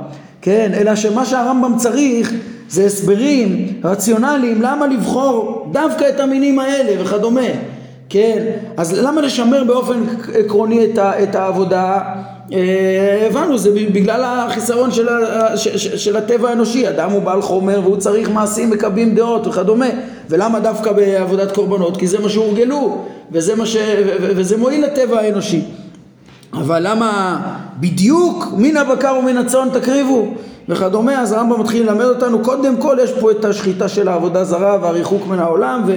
כן 0.42 0.72
אלא 0.74 0.96
שמה 0.96 1.26
שהרמב"ם 1.26 1.72
צריך 1.76 2.32
זה 2.72 2.86
הסברים 2.86 3.66
רציונליים 3.84 4.62
למה 4.62 4.86
לבחור 4.86 5.68
דווקא 5.72 6.08
את 6.08 6.20
המינים 6.20 6.58
האלה 6.58 7.02
וכדומה. 7.02 7.40
כן? 8.08 8.46
אז 8.76 8.98
למה 9.02 9.20
לשמר 9.20 9.64
באופן 9.64 10.02
עקרוני 10.34 10.84
את, 10.84 10.98
את 10.98 11.34
העבודה? 11.34 11.98
אה, 12.52 13.26
הבנו, 13.26 13.58
זה 13.58 13.70
בגלל 13.92 14.24
החיסרון 14.24 14.90
של, 14.90 15.08
ה, 15.08 15.56
ש, 15.56 15.68
של 15.86 16.16
הטבע 16.16 16.48
האנושי, 16.48 16.88
אדם 16.88 17.10
הוא 17.10 17.22
בעל 17.22 17.42
חומר 17.42 17.80
והוא 17.82 17.96
צריך 17.96 18.30
מעשים 18.30 18.70
מקבלים 18.70 19.14
דעות 19.14 19.46
וכדומה, 19.46 19.86
ולמה 20.30 20.60
דווקא 20.60 20.92
בעבודת 20.92 21.52
קורבנות? 21.52 21.96
כי 21.96 22.06
זה 22.06 22.20
מה 22.20 22.28
שהורגלו, 22.28 22.98
וזה, 23.32 23.66
ש, 23.66 23.76
ו, 23.76 24.30
וזה 24.36 24.56
מועיל 24.56 24.84
לטבע 24.84 25.20
האנושי. 25.20 25.60
אבל 26.52 26.86
למה 26.88 27.40
בדיוק 27.80 28.46
מן 28.56 28.76
הבקר 28.76 29.14
ומן 29.18 29.36
הצאן 29.36 29.68
תקריבו 29.72 30.28
וכדומה, 30.68 31.20
אז 31.20 31.32
הרמב"ם 31.32 31.60
מתחיל 31.60 31.82
ללמד 31.86 32.04
אותנו, 32.04 32.38
קודם 32.38 32.76
כל 32.76 32.96
יש 33.02 33.12
פה 33.20 33.30
את 33.30 33.44
השחיטה 33.44 33.88
של 33.88 34.08
העבודה 34.08 34.44
זרה 34.44 34.78
והריחוק 34.82 35.26
מן 35.26 35.38
העולם 35.38 35.82
ו... 35.86 35.96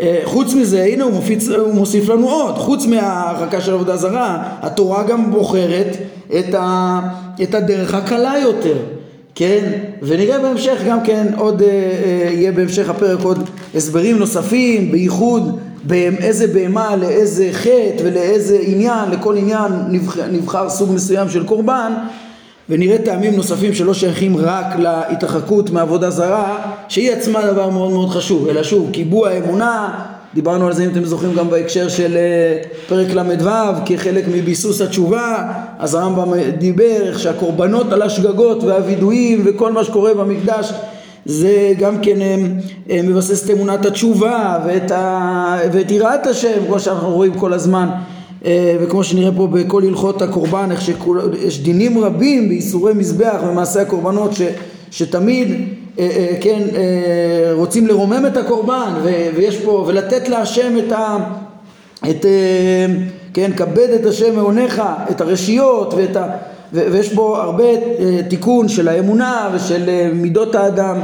אה, 0.00 0.22
מזה, 0.56 0.84
הנה 0.84 1.04
הוא, 1.04 1.12
מופיץ, 1.12 1.48
הוא 1.48 1.74
מוסיף 1.74 2.08
לנו 2.08 2.28
עוד, 2.28 2.54
חוץ 2.54 2.86
מההרחקה 2.86 3.60
של 3.60 3.72
עבודה 3.72 3.96
זרה, 3.96 4.42
התורה 4.62 5.02
גם 5.02 5.30
בוחרת 5.30 5.96
את, 6.38 6.54
ה, 6.54 7.00
את 7.42 7.54
הדרך 7.54 7.94
הקלה 7.94 8.34
יותר, 8.42 8.76
כן? 9.34 9.72
ונראה 10.02 10.38
בהמשך 10.38 10.78
גם 10.86 11.00
כן 11.04 11.26
עוד, 11.36 11.62
אה, 11.62 11.68
אה, 11.68 12.30
יהיה 12.32 12.52
בהמשך 12.52 12.88
הפרק 12.88 13.22
עוד 13.22 13.48
הסברים 13.74 14.18
נוספים, 14.18 14.92
בייחוד 14.92 15.58
באיזה 15.84 16.46
בהמה 16.46 16.96
לאיזה 16.96 17.48
חטא 17.52 18.02
ולאיזה 18.04 18.58
עניין, 18.62 19.10
לכל 19.10 19.36
עניין 19.36 19.72
נבחר, 19.88 20.26
נבחר 20.32 20.70
סוג 20.70 20.92
מסוים 20.92 21.28
של 21.28 21.44
קורבן 21.44 21.92
ונראה 22.70 22.98
טעמים 22.98 23.36
נוספים 23.36 23.74
שלא 23.74 23.94
שייכים 23.94 24.36
רק 24.36 24.66
להתרחקות 24.78 25.70
מעבודה 25.70 26.10
זרה 26.10 26.58
שהיא 26.88 27.12
עצמה 27.12 27.46
דבר 27.46 27.70
מאוד 27.70 27.92
מאוד 27.92 28.10
חשוב. 28.10 28.48
אלא 28.48 28.62
שוב 28.62 28.90
קיבוע 28.92 29.28
האמונה 29.28 30.04
דיברנו 30.34 30.66
על 30.66 30.72
זה 30.72 30.84
אם 30.84 30.90
אתם 30.90 31.04
זוכרים 31.04 31.34
גם 31.34 31.50
בהקשר 31.50 31.88
של 31.88 32.16
אה, 32.16 32.62
פרק 32.88 33.10
ל"ו 33.10 33.50
כחלק 33.86 34.24
מביסוס 34.28 34.80
התשובה 34.80 35.52
אז 35.78 35.94
הרמב"ם 35.94 36.32
דיבר 36.58 37.00
איך 37.02 37.18
שהקורבנות 37.18 37.92
על 37.92 38.02
השגגות 38.02 38.64
והווידויים 38.64 39.42
וכל 39.46 39.72
מה 39.72 39.84
שקורה 39.84 40.14
במקדש 40.14 40.72
זה 41.24 41.72
גם 41.78 42.00
כן 42.02 42.22
אה, 42.22 42.36
אה, 42.90 43.00
מבסס 43.02 43.44
את 43.44 43.50
אמונת 43.50 43.86
התשובה 43.86 44.58
ואת, 44.66 44.90
ה... 44.90 45.58
ואת 45.72 45.90
יראת 45.90 46.26
השם 46.26 46.66
כמו 46.66 46.80
שאנחנו 46.80 47.10
רואים 47.10 47.34
כל 47.34 47.52
הזמן 47.52 47.88
וכמו 48.80 49.04
שנראה 49.04 49.32
פה 49.36 49.46
בכל 49.46 49.82
הלכות 49.84 50.22
הקורבן, 50.22 50.68
איך 50.70 50.80
שיש 50.80 51.60
דינים 51.60 51.98
רבים 51.98 52.48
באיסורי 52.48 52.94
מזבח 52.94 53.40
ומעשי 53.48 53.80
הקורבנות 53.80 54.32
ש, 54.32 54.42
שתמיד 54.90 55.48
אה, 55.98 56.08
אה, 56.16 56.36
כן 56.40 56.62
רוצים 57.52 57.86
לרומם 57.86 58.26
את 58.26 58.36
הקורבן 58.36 58.92
ויש 59.36 59.56
פה 59.56 59.84
ולתת 59.88 60.28
להשם 60.28 60.78
את 60.78 60.92
ה... 60.92 61.16
את, 62.10 62.26
כן, 63.34 63.50
כבד 63.56 63.88
את 64.00 64.06
השם 64.06 64.34
מעונך, 64.34 64.82
את 65.10 65.20
הרשיות 65.20 65.94
ואת 65.94 66.16
ה... 66.16 66.26
ויש 66.72 67.14
בו 67.14 67.36
הרבה 67.36 67.64
תיקון 68.28 68.68
של 68.68 68.88
האמונה 68.88 69.50
ושל 69.54 70.10
מידות 70.14 70.54
האדם 70.54 71.00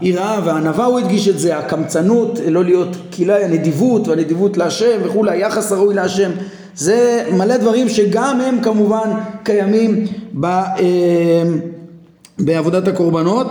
היראה 0.00 0.40
והענווה 0.44 0.84
הוא 0.84 0.98
הדגיש 0.98 1.28
את 1.28 1.38
זה, 1.38 1.58
הקמצנות, 1.58 2.38
לא 2.48 2.64
להיות 2.64 2.96
כלאי, 3.16 3.44
הנדיבות 3.44 4.08
והנדיבות 4.08 4.56
להשם 4.56 4.98
וכולי, 5.04 5.30
היחס 5.30 5.72
הראוי 5.72 5.94
להשם, 5.94 6.30
זה 6.74 7.24
מלא 7.32 7.56
דברים 7.56 7.88
שגם 7.88 8.40
הם 8.40 8.60
כמובן 8.62 9.10
קיימים 9.42 10.06
ב, 10.40 10.44
אה, 10.44 11.42
בעבודת 12.38 12.88
הקורבנות, 12.88 13.46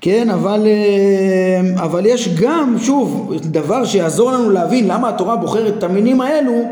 כן, 0.00 0.30
אבל, 0.30 0.66
אה, 0.66 1.84
אבל 1.84 2.06
יש 2.06 2.28
גם, 2.40 2.76
שוב, 2.82 3.34
דבר 3.42 3.84
שיעזור 3.84 4.32
לנו 4.32 4.50
להבין 4.50 4.88
למה 4.88 5.08
התורה 5.08 5.36
בוחרת 5.36 5.78
את 5.78 5.82
המינים 5.82 6.20
האלו 6.20 6.62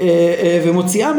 אה, 0.00 0.62
ומוציאה 0.66 1.12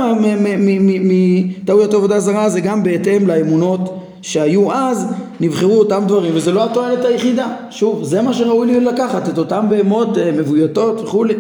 מטעויות 1.00 1.94
עבודה 1.94 2.20
זרה 2.20 2.50
זה 2.50 2.62
גם 2.62 2.84
בהתאם 2.84 3.28
לאמונות 3.28 4.03
שהיו 4.24 4.74
אז 4.74 5.14
נבחרו 5.40 5.80
אותם 5.80 6.04
דברים 6.08 6.32
וזה 6.36 6.52
לא 6.52 6.64
התועלת 6.64 7.06
היחידה. 7.06 7.48
שוב 7.70 8.04
זה 8.04 8.22
מה 8.22 8.34
שראוי 8.34 8.68
לי 8.68 8.80
לקחת 8.80 9.30
את 9.30 9.38
אותם 9.38 9.66
בהמות 9.70 10.18
אה, 10.18 10.32
מבויתות 10.32 11.02
וכולי 11.02 11.34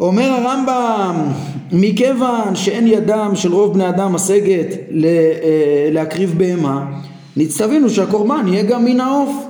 אומר 0.00 0.30
הרמב"ם 0.30 1.28
מכיוון 1.72 2.54
שאין 2.54 2.86
ידם 2.86 3.30
של 3.34 3.52
רוב 3.52 3.74
בני 3.74 3.88
אדם 3.88 4.12
משגת 4.12 4.66
אה, 5.04 5.88
להקריב 5.92 6.34
בהמה 6.36 6.84
נצטווינו 7.36 7.90
שהקורבן 7.90 8.48
יהיה 8.48 8.62
גם 8.62 8.84
מן 8.84 9.00
העוף. 9.00 9.46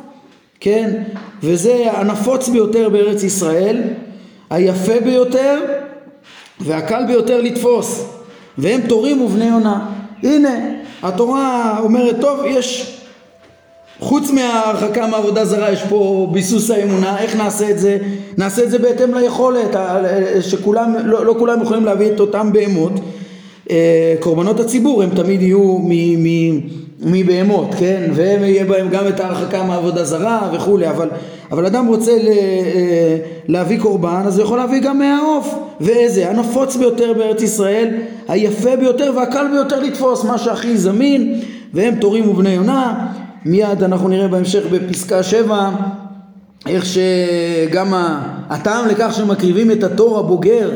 כן? 0.60 1.02
וזה 1.42 1.84
הנפוץ 1.92 2.48
ביותר 2.48 2.88
בארץ 2.88 3.22
ישראל 3.22 3.82
היפה 4.50 5.00
ביותר 5.04 5.60
והקל 6.60 7.04
ביותר 7.06 7.40
לתפוס. 7.40 8.04
והם 8.58 8.80
תורים 8.80 9.22
ובני 9.22 9.44
יונה. 9.44 9.86
הנה 10.22 10.81
התורה 11.02 11.78
אומרת 11.82 12.20
טוב 12.20 12.40
יש 12.46 12.98
חוץ 13.98 14.30
מההרחקה 14.30 15.06
מעבודה 15.06 15.44
זרה 15.44 15.72
יש 15.72 15.82
פה 15.88 16.28
ביסוס 16.32 16.70
האמונה 16.70 17.18
איך 17.18 17.36
נעשה 17.36 17.70
את 17.70 17.78
זה? 17.78 17.98
נעשה 18.38 18.62
את 18.62 18.70
זה 18.70 18.78
בהתאם 18.78 19.14
ליכולת 19.14 19.76
שכולם 20.40 20.94
לא, 21.04 21.26
לא 21.26 21.34
כולם 21.38 21.62
יכולים 21.62 21.84
להביא 21.84 22.12
את 22.12 22.20
אותם 22.20 22.52
בהמות. 22.52 22.92
אה, 23.70 24.14
קורבנות 24.20 24.60
הציבור 24.60 25.02
הם 25.02 25.10
תמיד 25.10 25.42
יהיו 25.42 25.78
מבהמות 27.02 27.74
כן? 27.78 28.10
והם 28.14 28.44
יהיה 28.44 28.64
בהם 28.64 28.88
גם 28.88 29.08
את 29.08 29.20
ההרחקה 29.20 29.62
מעבודה 29.62 30.04
זרה 30.04 30.50
וכולי 30.54 30.90
אבל 30.90 31.08
אבל 31.50 31.66
אדם 31.66 31.86
רוצה 31.86 32.12
ל, 32.12 32.28
אה, 32.28 33.16
להביא 33.48 33.80
קורבן 33.80 34.22
אז 34.26 34.38
הוא 34.38 34.44
יכול 34.44 34.58
להביא 34.58 34.80
גם 34.80 34.98
מהעוף. 34.98 35.54
ואיזה? 35.80 36.30
הנפוץ 36.30 36.76
ביותר 36.76 37.12
בארץ 37.12 37.42
ישראל 37.42 37.88
היפה 38.28 38.76
ביותר 38.76 39.12
והקל 39.16 39.46
ביותר 39.52 39.80
לתפוס 39.80 40.24
מה 40.24 40.38
שהכי 40.38 40.76
זמין. 40.76 41.40
והם 41.74 41.94
תורים 41.94 42.28
ובני 42.28 42.50
יונה. 42.50 43.08
מיד 43.44 43.82
אנחנו 43.82 44.08
נראה 44.08 44.28
בהמשך 44.28 44.62
בפסקה 44.70 45.22
7 45.22 45.70
איך 46.66 46.84
שגם 46.86 47.94
הטעם 48.50 48.88
לכך 48.88 49.14
שמקריבים 49.16 49.70
את 49.70 49.84
התור 49.84 50.18
הבוגר 50.18 50.70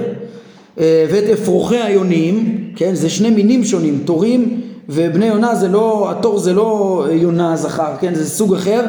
אה, 0.81 1.07
ואת 1.11 1.25
אפרוחי 1.25 1.79
היונים, 1.79 2.65
כן, 2.77 2.95
זה 2.95 3.11
שני 3.11 3.31
מינים 3.31 3.65
שונים, 3.65 3.99
תורים 4.05 4.61
ובני 4.89 5.27
יונה 5.27 5.55
זה 5.55 5.69
לא, 5.69 6.11
התור 6.11 6.39
זה 6.39 6.53
לא 6.53 7.05
יונה 7.11 7.57
זכר, 7.57 7.93
כן, 8.01 8.15
זה 8.15 8.31
סוג 8.31 8.55
אחר 8.55 8.87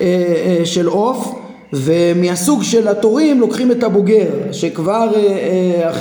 אה, 0.00 0.06
אה, 0.06 0.66
של 0.66 0.86
עוף 0.86 1.34
ומהסוג 1.72 2.62
של 2.62 2.88
התורים 2.88 3.40
לוקחים 3.40 3.70
את 3.70 3.82
הבוגר 3.82 4.26
שכבר 4.52 5.10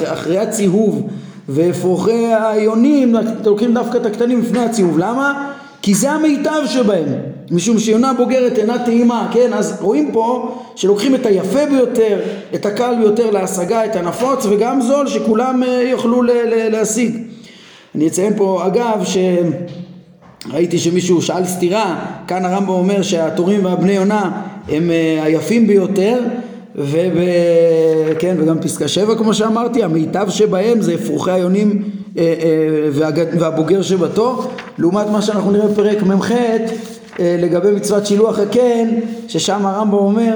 אחרי 0.06 0.38
הציהוב 0.38 1.08
ואפרוחי 1.50 2.26
היונים 2.42 3.16
לוקחים 3.46 3.74
דווקא 3.74 3.98
את 3.98 4.06
הקטנים 4.06 4.42
לפני 4.42 4.60
הציהוב, 4.60 5.00
למה? 5.00 5.54
כי 5.82 5.94
זה 5.94 6.12
המיטב 6.12 6.62
שבהם. 6.66 7.08
משום 7.52 7.80
שיונה 7.80 8.14
בוגרת 8.14 8.58
אינה 8.58 8.86
טעימה 8.86 9.30
כן? 9.34 9.54
אז 9.54 9.78
רואים 9.82 10.10
פה 10.12 10.56
שלוקחים 10.76 11.16
את 11.16 11.26
היפה 11.26 11.66
ביותר 11.66 12.20
את 12.56 12.66
הקל 12.66 12.96
ביותר 13.00 13.32
להשגה 13.32 13.86
את 13.86 13.96
הנפוץ 13.96 14.46
וגם 14.50 14.82
זול 14.82 15.08
שכולם 15.08 15.64
אה, 15.64 15.82
יוכלו 15.92 16.22
להשיג 16.72 17.18
אני 17.96 18.08
אציין 18.08 18.34
פה 18.38 18.68
אגב 18.68 19.04
שראיתי 20.46 20.80
שמישהו 20.80 21.22
שאל 21.22 21.46
סתירה 21.46 22.06
כאן 22.28 22.46
הרמב"ם 22.46 22.70
אומר 22.70 23.02
שהתורים 23.02 23.66
והבני 23.66 23.92
יונה 23.92 24.42
הם 24.70 24.92
אה, 24.92 25.24
היפים 25.24 25.68
ביותר 25.68 26.20
וכן 26.76 28.36
וגם 28.40 28.60
פסקה 28.62 28.88
שבע 28.88 29.16
כמו 29.16 29.34
שאמרתי 29.34 29.84
המיטב 29.84 30.30
שבהם 30.30 30.82
זה 30.82 30.94
אפרוחי 30.94 31.32
היונים 31.32 31.84
אה, 32.18 32.24
אה, 32.24 33.16
והבוגר 33.40 33.82
שבתו. 33.82 34.50
לעומת 34.78 35.08
מה 35.08 35.22
שאנחנו 35.22 35.52
נראה 35.52 35.68
בפרק 35.68 36.04
מ"ח 36.04 36.32
לגבי 37.20 37.72
מצוות 37.72 38.06
שילוח 38.06 38.40
הקן 38.40 38.90
ששם 39.28 39.66
הרמב"ם 39.66 39.98
אומר 39.98 40.36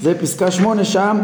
זה 0.00 0.14
פסקה 0.18 0.50
שמונה 0.50 0.84
שם 0.84 1.18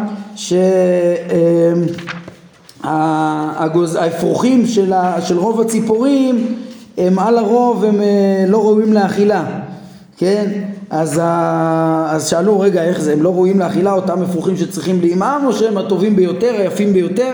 שהאפרוחים 2.83 4.67
של, 4.67 4.93
של 5.21 5.39
רוב 5.39 5.61
הציפורים 5.61 6.57
הם 6.99 7.19
על 7.19 7.39
הרוב 7.39 7.85
הם 7.85 8.01
לא 8.49 8.59
ראויים 8.63 8.93
לאכילה 8.93 9.45
כן? 10.19 10.51
אז, 10.91 11.21
אז 12.09 12.29
שאלו 12.29 12.61
רגע 12.61 12.83
איך 12.85 13.01
זה? 13.01 13.13
הם 13.13 13.23
לא 13.23 13.33
ראויים 13.33 13.59
לאכילה? 13.59 13.93
אותם 13.93 14.23
אפרוחים 14.23 14.57
שצריכים 14.57 15.01
לאימם 15.01 15.43
או 15.47 15.53
שהם 15.53 15.79
הטובים 15.79 16.17
ביותר 16.17 16.55
היפים 16.59 16.93
ביותר? 16.93 17.31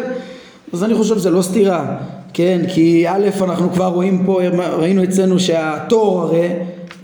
אז 0.73 0.85
אני 0.85 0.95
חושב 0.95 1.19
שזה 1.19 1.31
לא 1.31 1.43
סתירה 1.43 1.97
כן, 2.35 2.61
כי 2.69 3.09
א' 3.09 3.29
אנחנו 3.43 3.73
כבר 3.73 3.87
רואים 3.87 4.23
פה, 4.27 4.41
ראינו 4.77 5.05
אצלנו 5.05 5.41
שהתור 5.41 6.23
הרי, 6.23 6.49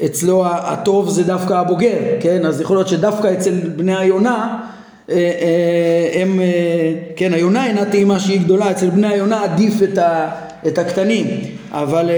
אצלו 0.04 0.46
הטוב 0.46 1.08
זה 1.08 1.24
דווקא 1.24 1.54
הבוגר, 1.54 1.96
כן, 2.20 2.46
אז 2.46 2.60
יכול 2.60 2.76
להיות 2.76 2.88
שדווקא 2.88 3.32
אצל 3.32 3.54
בני 3.76 3.96
היונה 3.96 4.34
אה, 4.34 4.52
אה, 4.52 4.79
הם, 6.14 6.40
אה, 6.40 6.92
כן, 7.16 7.34
היונה 7.34 7.66
אינה 7.66 7.84
טעימה 7.84 8.20
שהיא 8.20 8.40
גדולה, 8.40 8.70
אצל 8.70 8.90
בני 8.90 9.06
היונה 9.06 9.44
עדיף 9.44 9.82
את, 9.82 9.98
ה, 9.98 10.30
את 10.66 10.78
הקטנים, 10.78 11.26
אבל, 11.72 12.10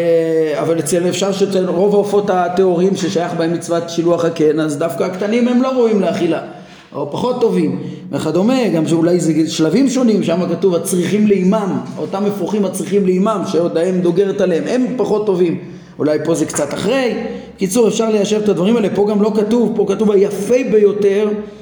אבל 0.61 0.79
אצל 0.79 1.09
אפשר 1.09 1.33
שאצל 1.33 1.67
רוב 1.69 1.95
העופות 1.95 2.31
הטהורים 2.31 2.97
ששייך 2.97 3.33
בהם 3.35 3.53
מצוות 3.53 3.91
שילוח 3.91 4.25
הקן, 4.25 4.61
אז 4.61 4.79
דווקא 4.79 5.05
הקטנים 5.05 5.49
הם 5.49 5.63
לא 5.63 5.69
ראויים 5.69 6.01
לאכילה. 6.01 6.41
או 6.95 7.11
פחות 7.11 7.41
טובים 7.41 7.83
וכדומה, 8.11 8.69
גם 8.69 8.89
שאולי 8.89 9.21
זה 9.21 9.51
שלבים 9.51 9.89
שונים, 9.89 10.23
שם 10.23 10.41
כתוב 10.51 10.75
הצריכים 10.75 11.27
לאימם, 11.27 11.79
אותם 11.99 12.27
אפרוחים 12.27 12.65
הצריכים 12.65 13.07
לאימם, 13.07 13.43
שעוד 13.53 13.77
האם 13.77 14.01
דוגרת 14.01 14.41
עליהם, 14.41 14.65
הם 14.67 14.87
פחות 14.97 15.27
טובים, 15.27 15.59
אולי 15.99 16.19
פה 16.25 16.35
זה 16.35 16.47
קצת 16.47 16.75
אחרי, 16.75 17.15
קיצור 17.59 17.89
אפשר 17.89 18.11
ליישב 18.11 18.41
את 18.43 18.49
הדברים 18.49 18.77
האלה, 18.77 18.89
פה 18.95 19.07
גם 19.11 19.23
לא 19.23 19.33
כתוב, 19.37 19.73
פה 19.77 19.87
כתוב 19.89 20.11
היפה 20.11 20.55
ביותר, 20.73 21.29
אה, 21.29 21.62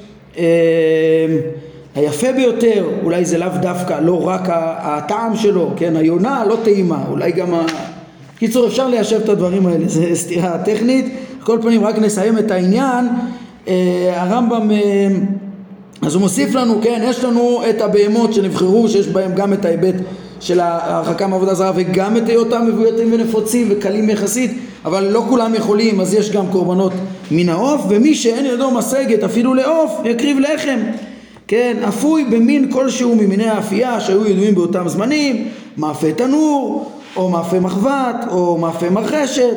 היפה 1.95 2.31
ביותר, 2.35 2.89
אולי 3.03 3.25
זה 3.25 3.37
לאו 3.37 3.49
דווקא, 3.61 3.99
לא 4.01 4.27
רק 4.27 4.41
הטעם 4.81 5.35
שלו, 5.35 5.71
כן, 5.75 5.95
היונה 5.95 6.43
לא 6.45 6.57
טעימה, 6.63 7.03
אולי 7.09 7.31
גם 7.31 7.53
ה... 7.53 7.61
קיצור 8.37 8.67
אפשר 8.67 8.87
ליישב 8.87 9.21
את 9.23 9.29
הדברים 9.29 9.67
האלה, 9.67 9.87
זה 9.87 10.15
סתירה 10.21 10.57
טכנית, 10.57 11.05
על 11.05 11.45
כל 11.45 11.59
פנים 11.61 11.85
רק 11.85 11.99
נסיים 11.99 12.37
את 12.37 12.51
העניין. 12.51 13.07
אה, 13.67 14.13
הרמב"ם 14.15 14.71
אה, 14.71 15.07
אז 16.01 16.13
הוא 16.15 16.21
מוסיף 16.21 16.55
לנו, 16.55 16.79
כן, 16.83 17.01
יש 17.03 17.23
לנו 17.23 17.61
את 17.69 17.81
הבהמות 17.81 18.33
שנבחרו 18.33 18.87
שיש 18.87 19.07
בהם 19.07 19.35
גם 19.35 19.53
את 19.53 19.65
ההיבט 19.65 19.95
של 20.41 20.59
ההרחקה 20.59 21.27
מעבודה 21.27 21.53
זרה 21.53 21.71
וגם 21.75 22.17
את 22.17 22.29
היותם 22.29 22.65
מבויתים 22.67 23.13
ונפוצים 23.13 23.67
וקלים 23.71 24.09
יחסית 24.09 24.51
אבל 24.85 25.03
לא 25.03 25.23
כולם 25.29 25.55
יכולים 25.55 26.01
אז 26.01 26.13
יש 26.13 26.31
גם 26.31 26.47
קורבנות 26.51 26.93
מן 27.31 27.49
העוף 27.49 27.81
ומי 27.89 28.15
שאין 28.15 28.45
ידו 28.45 28.71
משגת 28.71 29.23
אפילו 29.23 29.53
לעוף 29.53 29.91
יקריב 30.05 30.39
לחם 30.39 30.79
כן, 31.47 31.77
אפוי 31.87 32.25
במין 32.25 32.71
כלשהו 32.71 33.15
ממיני 33.15 33.49
האפייה 33.49 33.99
שהיו 33.99 34.27
ידועים 34.27 34.55
באותם 34.55 34.87
זמנים 34.87 35.47
מאפה 35.77 36.11
תנור 36.11 36.91
או 37.15 37.29
מאפה 37.29 37.59
מחבת 37.59 38.25
או 38.31 38.57
מאפה 38.57 38.89
מרחשת 38.89 39.55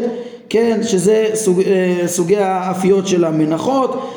כן, 0.51 0.81
שזה 0.83 1.27
סוג, 1.35 1.61
אה, 1.61 2.03
סוגי 2.07 2.37
האפיות 2.37 3.09
של 3.09 3.25
המנחות, 3.25 4.11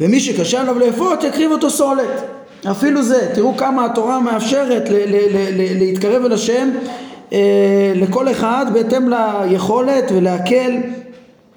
ומי 0.00 0.20
שקשה 0.20 0.60
עליו 0.60 0.78
לאפות 0.78 1.22
יקריב 1.24 1.50
אותו 1.52 1.70
סולת. 1.70 2.24
אפילו 2.70 3.02
זה, 3.02 3.28
תראו 3.34 3.56
כמה 3.56 3.84
התורה 3.84 4.20
מאפשרת 4.20 4.90
ל- 4.90 4.94
ל- 4.94 5.36
ל- 5.36 5.78
להתקרב 5.78 6.24
אל 6.24 6.32
השם 6.32 6.70
אה, 7.32 7.92
לכל 7.94 8.30
אחד 8.30 8.66
בהתאם 8.72 9.08
ליכולת 9.08 10.04
ולהקל 10.14 10.72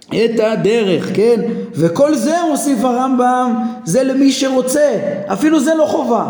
את 0.09 0.39
הדרך, 0.39 1.09
כן? 1.13 1.41
וכל 1.75 2.15
זה 2.15 2.35
מוסיף 2.49 2.83
הרמב"ם, 2.83 3.53
זה 3.85 4.03
למי 4.03 4.31
שרוצה, 4.31 4.89
אפילו 5.33 5.59
זה 5.59 5.75
לא 5.75 5.85
חובה, 5.85 6.25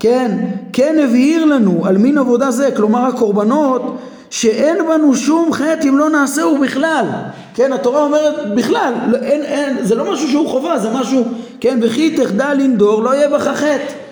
כן? 0.00 0.30
כן 0.72 0.96
הבהיר 1.04 1.44
לנו 1.44 1.86
על 1.86 1.98
מין 1.98 2.18
עבודה 2.18 2.50
זה, 2.50 2.70
כלומר 2.76 3.06
הקורבנות 3.06 3.98
שאין 4.30 4.76
בנו 4.88 5.14
שום 5.14 5.52
חטא 5.52 5.88
אם 5.88 5.98
לא 5.98 6.10
נעשהו 6.10 6.58
בכלל. 6.58 7.06
כן, 7.54 7.72
התורה 7.72 8.02
אומרת 8.02 8.54
בכלל, 8.54 8.94
לא, 9.08 9.18
אין, 9.18 9.42
אין, 9.42 9.76
זה 9.84 9.94
לא 9.94 10.12
משהו 10.12 10.28
שהוא 10.28 10.48
חובה, 10.48 10.78
זה 10.78 10.90
משהו, 10.90 11.24
כן, 11.60 11.78
וכי 11.82 12.16
תחדל 12.16 12.54
לנדור 12.58 13.02
לא 13.02 13.14
יהיה 13.14 13.28
בך 13.28 13.48
חטא. 13.48 14.05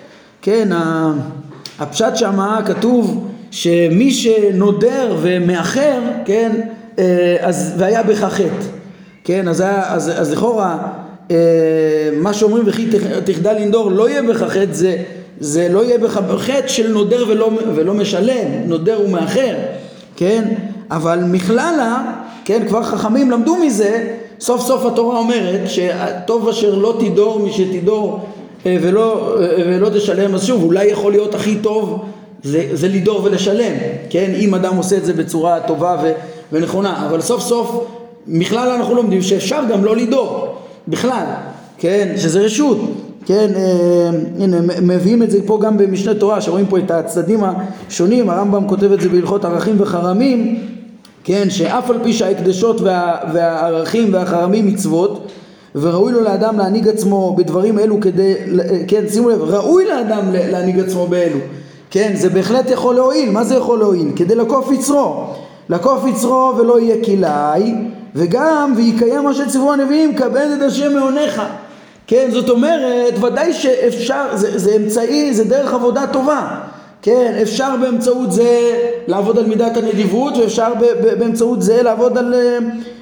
כן, 0.45 0.69
הפשט 1.79 2.17
שמה 2.17 2.61
כתוב 2.67 3.29
שמי 3.51 4.11
שנודר 4.11 5.17
ומאחר, 5.23 6.01
כן, 6.25 6.53
אה, 6.99 7.37
אז 7.41 7.75
והיה 7.79 8.03
בך 8.03 8.19
חטא. 8.19 8.67
כן, 9.25 9.49
אז, 9.49 9.65
אז, 9.67 10.21
אז 10.21 10.33
לכאורה 10.33 10.79
אה, 11.31 11.37
מה 12.17 12.33
שאומרים 12.33 12.65
וכי 12.67 12.87
תחדל 13.25 13.53
לנדור 13.53 13.91
לא 13.91 14.09
יהיה 14.09 14.23
בך 14.23 14.43
חטא 14.43 14.73
זה, 14.73 14.97
זה 15.41 15.69
לא 15.69 15.85
יהיה 15.85 15.99
בך 15.99 16.21
חטא 16.39 16.69
של 16.69 16.93
נודר 16.93 17.25
ולא, 17.29 17.51
ולא 17.75 17.95
משלם, 17.95 18.49
נודר 18.67 19.01
ומאחר. 19.05 19.55
כן? 20.17 20.55
אבל 20.91 21.19
מכללה, 21.25 22.13
כן, 22.45 22.69
כבר 22.69 22.83
חכמים 22.83 23.31
למדו 23.31 23.57
מזה, 23.57 24.15
סוף 24.41 24.61
סוף 24.61 24.85
התורה 24.85 25.19
אומרת 25.19 25.61
שטוב 25.67 26.49
אשר 26.49 26.75
לא 26.75 26.99
שתדור 27.51 28.19
אה, 28.19 28.35
ולא, 28.67 29.37
אה, 29.41 29.49
ולא 29.67 29.89
תשלם, 29.89 30.35
אז 30.35 30.45
שוב, 30.45 30.63
אולי 30.63 30.85
יכול 30.87 31.13
להיות 31.13 31.35
הכי 31.35 31.57
טוב 31.57 32.05
זה, 32.43 32.69
זה 32.73 32.89
לדור 32.89 33.25
ולשלם, 33.25 33.73
כן? 34.11 34.33
אם 34.37 34.55
אדם 34.55 34.77
עושה 34.77 34.97
את 34.97 35.05
זה 35.05 35.13
בצורה 35.13 35.61
טובה 35.61 35.97
ו, 36.03 36.13
ונכונה, 36.53 37.07
אבל 37.07 37.21
סוף 37.21 37.43
סוף 37.43 37.87
בכלל 38.29 38.69
אנחנו 38.69 38.95
לומדים 38.95 39.23
שאפשר 39.23 39.61
גם 39.71 39.85
לא 39.85 39.97
לדאוג, 39.97 40.31
בכלל, 40.89 41.25
כן, 41.79 42.15
שזה 42.17 42.41
רשות, 42.41 42.79
כן, 43.27 43.51
אה, 43.57 44.11
הנה 44.41 44.57
מביאים 44.83 45.23
את 45.23 45.31
זה 45.31 45.39
פה 45.47 45.59
גם 45.63 45.79
במשנה 45.79 46.15
תורה, 46.15 46.41
שרואים 46.41 46.67
פה 46.67 46.79
את 46.79 46.91
הצדדים 46.91 47.41
השונים, 47.45 48.31
הרמב"ם 48.31 48.69
כותב 48.69 48.93
את 48.93 49.01
זה 49.01 49.09
בהלכות 49.09 49.45
ערכים 49.45 49.77
וחרמים, 49.79 50.61
כן, 51.25 51.51
שאף 51.51 51.91
על 51.91 51.97
פי 52.03 52.13
שההקדשות 52.13 52.81
וה, 52.81 53.17
והערכים 53.33 54.15
והחרמים 54.15 54.67
מצוות, 54.67 55.24
וראוי 55.75 56.13
לו 56.13 56.21
לאדם 56.21 56.59
להנהיג 56.59 56.89
עצמו 56.89 57.35
בדברים 57.37 57.79
אלו 57.79 58.01
כדי, 58.01 58.35
כן, 58.89 59.05
שימו 59.09 59.31
לב, 59.31 59.43
ראוי 59.43 59.87
לאדם 59.87 60.23
להנהיג 60.33 60.81
עצמו 60.81 61.07
באלו, 61.07 61.39
כן, 61.91 62.13
זה 62.15 62.29
בהחלט 62.31 62.71
יכול 62.71 62.95
להועיל, 62.95 63.31
מה 63.31 63.45
זה 63.45 63.55
יכול 63.55 63.79
להועיל? 63.79 64.13
כדי 64.17 64.35
לקוף 64.35 64.73
יצרו, 64.73 65.25
לקוף 65.69 66.07
יצרו 66.07 66.53
ולא 66.59 66.81
יהיה 66.81 67.05
כלאי, 67.05 67.75
וגם 68.15 68.73
ויקיים 68.77 69.25
מה 69.25 69.35
שציוו 69.35 69.73
הנביאים, 69.73 70.15
כבד 70.15 70.49
את 70.57 70.63
השם 70.63 70.93
מעונך, 70.93 71.43
כן, 72.07 72.29
זאת 72.33 72.51
אומרת, 72.51 73.25
ודאי 73.25 73.53
שאפשר, 73.53 74.25
זה, 74.35 74.59
זה 74.59 74.77
אמצעי, 74.77 75.35
זה 75.35 75.45
דרך 75.45 75.75
עבודה 75.75 76.07
טובה, 76.07 76.61
כן, 77.03 77.39
אפשר 77.43 77.75
באמצעות 77.81 78.33
זה 78.33 78.79
לעבוד 79.07 79.39
על 79.39 79.47
מידת 79.47 79.77
הנדיבות 79.77 80.37
ואפשר 80.37 80.73
באמצעות 81.19 81.63
זה 81.63 81.83
לעבוד 81.83 82.19
על, 82.19 82.35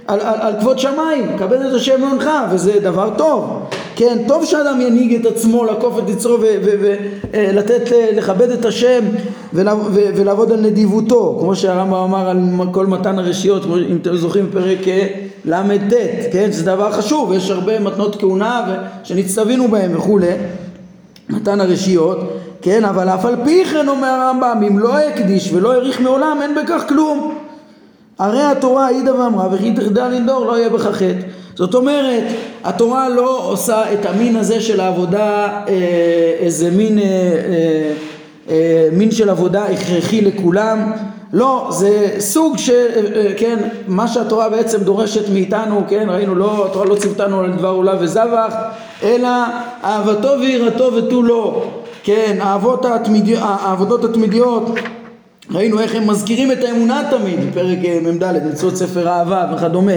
על, 0.06 0.20
על, 0.20 0.40
על 0.40 0.52
כבוד 0.60 0.78
שמיים, 0.78 1.38
כבד 1.38 1.60
את 1.60 1.74
השם 1.74 2.00
מעונך 2.00 2.30
וזה 2.50 2.80
דבר 2.80 3.10
טוב, 3.16 3.62
כן, 3.96 4.18
טוב 4.28 4.44
שאדם 4.44 4.80
ינהיג 4.80 5.14
את 5.14 5.32
עצמו, 5.32 5.64
לעקוף 5.64 5.98
את 5.98 6.08
יצרו 6.08 6.36
ולתת, 7.32 7.92
אה, 7.92 8.10
לכבד 8.16 8.50
את 8.50 8.64
השם 8.64 9.04
ולעבוד 9.54 10.52
על 10.52 10.60
נדיבותו, 10.60 11.36
כמו 11.40 11.56
שהרמב"ם 11.56 11.94
אמר 11.94 12.28
על 12.28 12.38
כל 12.72 12.86
מתן 12.86 13.18
הרשיות, 13.18 13.66
אם 13.90 13.96
אתם 14.02 14.16
זוכרים 14.16 14.46
פרק 14.52 14.88
אה, 14.88 15.06
ל"ט, 15.44 15.94
כן, 16.32 16.52
זה 16.52 16.64
דבר 16.64 16.92
חשוב, 16.92 17.32
יש 17.32 17.50
הרבה 17.50 17.80
מתנות 17.80 18.20
כהונה 18.20 18.74
שנצטווינו 19.04 19.68
בהם 19.68 19.96
וכולי, 19.96 20.32
מתן 21.30 21.60
הרשיות, 21.60 22.18
כן, 22.62 22.84
אבל 22.84 23.08
אף 23.08 23.24
על 23.24 23.36
פי 23.44 23.64
כן 23.64 23.88
אומר 23.88 24.08
הרמב"ם, 24.08 24.62
אם 24.68 24.78
לא 24.78 24.98
הקדיש 24.98 25.52
ולא 25.52 25.72
העריך 25.72 26.00
מעולם, 26.00 26.38
אין 26.42 26.54
בכך 26.54 26.84
כלום. 26.88 27.34
הרי 28.18 28.42
התורה 28.42 28.86
העידה 28.86 29.14
ואמרה, 29.14 29.48
וכי 29.52 29.72
תחדל 29.72 30.08
לנדור 30.08 30.46
לא 30.46 30.58
יהיה 30.58 30.68
בך 30.68 30.82
חטא. 30.82 31.26
זאת 31.54 31.74
אומרת, 31.74 32.24
התורה 32.64 33.08
לא 33.08 33.40
עושה 33.48 33.92
את 33.92 34.06
המין 34.06 34.36
הזה 34.36 34.60
של 34.60 34.80
העבודה 34.80 35.48
אה, 35.68 36.36
איזה 36.38 36.70
מין, 36.70 36.98
אה, 36.98 37.04
אה, 37.04 37.92
אה, 38.50 38.88
מין 38.92 39.10
של 39.10 39.30
עבודה 39.30 39.64
הכרחי 39.64 40.20
לכולם, 40.20 40.92
לא, 41.32 41.68
זה 41.70 42.16
סוג 42.18 42.58
של, 42.58 42.86
אה, 43.14 43.32
כן, 43.36 43.58
מה 43.88 44.08
שהתורה 44.08 44.48
בעצם 44.48 44.82
דורשת 44.82 45.28
מאיתנו, 45.32 45.82
כן, 45.88 46.06
ראינו, 46.10 46.34
לא, 46.34 46.66
התורה 46.66 46.86
לא 46.86 46.94
ציוותנו 46.94 47.40
על 47.40 47.52
דבר 47.52 47.68
עולה 47.68 47.94
וזבח, 48.00 48.54
אלא 49.02 49.28
אהבתו 49.84 50.28
ויראתו 50.40 50.92
ותו 50.94 51.22
לא, 51.22 51.64
כן, 52.02 52.38
התמידי, 52.84 53.36
העבודות 53.40 54.04
התמידיות, 54.04 54.70
ראינו 55.50 55.80
איך 55.80 55.94
הם 55.94 56.06
מזכירים 56.10 56.52
את 56.52 56.64
האמונה 56.64 57.02
תמיד, 57.10 57.50
בפרק 57.50 57.78
אה, 57.84 57.98
מ"ד, 58.02 58.46
מצוות 58.52 58.76
ספר 58.76 59.08
אהבה 59.08 59.52
וכדומה, 59.54 59.92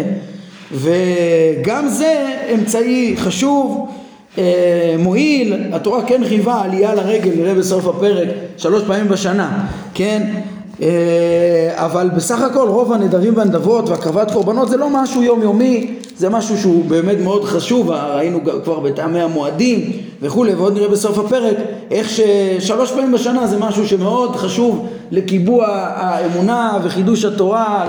וגם 0.71 1.87
זה 1.87 2.37
אמצעי 2.53 3.15
חשוב 3.17 3.91
אה, 4.37 4.95
מועיל, 4.99 5.53
התורה 5.73 6.05
כן 6.05 6.21
חייבה 6.27 6.61
עלייה 6.61 6.95
לרגל, 6.95 7.31
נראה 7.35 7.55
בסוף 7.55 7.85
הפרק, 7.87 8.27
שלוש 8.57 8.83
פעמים 8.83 9.07
בשנה, 9.07 9.65
כן? 9.93 10.41
אה, 10.81 11.71
אבל 11.75 12.09
בסך 12.15 12.41
הכל 12.41 12.67
רוב 12.67 12.93
הנדרים 12.93 13.37
והנדבות 13.37 13.89
והקרבת 13.89 14.31
קורבנות 14.31 14.69
זה 14.69 14.77
לא 14.77 14.89
משהו 14.89 15.23
יומיומי, 15.23 15.95
זה 16.17 16.29
משהו 16.29 16.57
שהוא 16.57 16.85
באמת 16.85 17.17
מאוד 17.23 17.43
חשוב, 17.45 17.91
ראינו 17.91 18.39
כבר 18.63 18.79
בטעמי 18.79 19.21
המועדים 19.21 19.91
וכולי, 20.21 20.53
ועוד 20.53 20.73
נראה 20.73 20.87
בסוף 20.87 21.17
הפרק 21.17 21.55
איך 21.91 22.09
ששלוש 22.09 22.91
פעמים 22.91 23.11
בשנה 23.11 23.47
זה 23.47 23.57
משהו 23.59 23.87
שמאוד 23.87 24.35
חשוב 24.35 24.87
לקיבוע 25.11 25.67
האמונה 25.95 26.77
וחידוש 26.83 27.25
התורה 27.25 27.85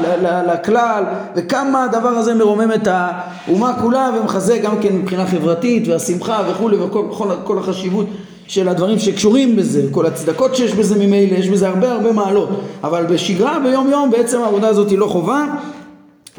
לכלל, 0.46 1.04
וכמה 1.36 1.84
הדבר 1.84 2.08
הזה 2.08 2.34
מרומם 2.34 2.72
את 2.72 2.88
האומה 2.90 3.72
כולה 3.82 4.10
ומחזק 4.20 4.62
גם 4.62 4.78
כן 4.80 4.96
מבחינה 4.96 5.26
חברתית 5.26 5.88
והשמחה 5.88 6.42
וכולי 6.50 6.76
וכל 6.76 7.58
החשיבות 7.58 8.06
של 8.48 8.68
הדברים 8.68 8.98
שקשורים 8.98 9.56
בזה, 9.56 9.82
כל 9.90 10.06
הצדקות 10.06 10.56
שיש 10.56 10.72
בזה 10.72 11.06
ממילא, 11.06 11.34
יש 11.34 11.48
בזה 11.48 11.68
הרבה 11.68 11.92
הרבה 11.92 12.12
מעלות, 12.12 12.48
אבל 12.84 13.06
בשגרה 13.06 13.58
ביום 13.64 13.90
יום 13.90 14.10
בעצם 14.10 14.40
העבודה 14.40 14.68
הזאת 14.68 14.90
היא 14.90 14.98
לא 14.98 15.06
חובה, 15.06 15.44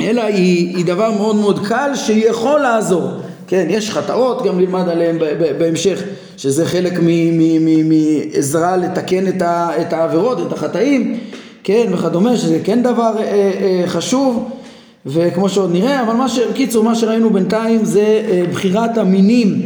אלא 0.02 0.22
היא, 0.22 0.78
היא 0.78 0.86
דבר 0.86 1.12
מאוד 1.12 1.36
מאוד 1.36 1.68
קל 1.68 1.92
שיכול 1.96 2.60
לעזור. 2.60 3.10
כן, 3.48 3.68
יש 3.70 3.92
חטאות, 3.92 4.44
גם 4.46 4.60
נלמד 4.60 4.90
עליהן 4.90 5.18
בהמשך, 5.58 6.04
שזה 6.38 6.66
חלק 6.66 7.00
מעזרה 7.84 8.78
לתקן 8.78 9.28
את, 9.28 9.42
ה, 9.42 9.70
את 9.82 9.94
העבירות, 9.94 10.48
את 10.48 10.54
החטאים, 10.54 11.20
כן, 11.64 11.88
וכדומה, 11.92 12.38
שזה 12.38 12.60
כן 12.64 12.84
דבר 12.84 13.14
אה, 13.18 13.24
אה, 13.24 13.84
חשוב, 13.88 14.50
וכמו 15.06 15.50
שעוד 15.50 15.72
נראה, 15.74 16.02
אבל 16.04 16.14
מה 16.14 16.30
ש... 16.30 16.40
קיצור, 16.54 16.84
מה 16.84 16.96
שראינו 16.96 17.30
בינתיים 17.30 17.86
זה 17.86 18.22
אה, 18.30 18.44
בחירת 18.52 18.98
המינים 18.98 19.62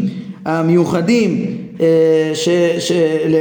המיוחדים 0.45 1.57
ש, 2.33 2.49
ש, 2.79 2.91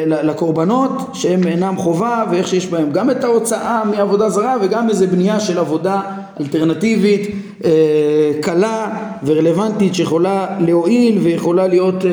לקורבנות 0.06 0.92
שהם 1.12 1.46
אינם 1.46 1.76
חובה 1.76 2.24
ואיך 2.30 2.48
שיש 2.48 2.66
בהם 2.66 2.90
גם 2.92 3.10
את 3.10 3.24
ההוצאה 3.24 3.84
מעבודה 3.84 4.30
זרה 4.30 4.56
וגם 4.62 4.88
איזה 4.88 5.06
בנייה 5.06 5.40
של 5.40 5.58
עבודה 5.58 6.00
אלטרנטיבית 6.40 7.30
אה, 7.64 7.70
קלה 8.40 8.96
ורלוונטית 9.24 9.94
שיכולה 9.94 10.46
להועיל 10.60 11.18
ויכולה 11.18 11.66
להיות 11.66 12.04
אה, 12.04 12.10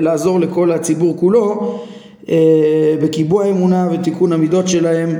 לעזור 0.00 0.40
לכל 0.40 0.72
הציבור 0.72 1.16
כולו 1.16 1.78
בקיבוע 3.02 3.44
האמונה 3.44 3.88
ותיקון 3.92 4.32
המידות 4.32 4.68
שלהם 4.68 5.16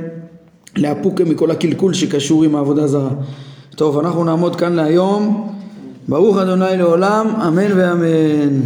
לאפוק 0.77 1.21
מכל 1.21 1.51
הקלקול 1.51 1.95
שקשור 1.95 2.45
עם 2.45 2.57
העבודה 2.57 2.87
זרה. 2.87 3.11
טוב 3.77 3.99
אנחנו 3.99 4.25
נעמוד 4.25 4.57
כאן 4.57 4.73
להיום 4.73 5.49
ברוך 6.09 6.39
אדוני 6.39 6.77
לעולם 6.77 7.27
אמן 7.47 7.79
ואמן 7.79 8.61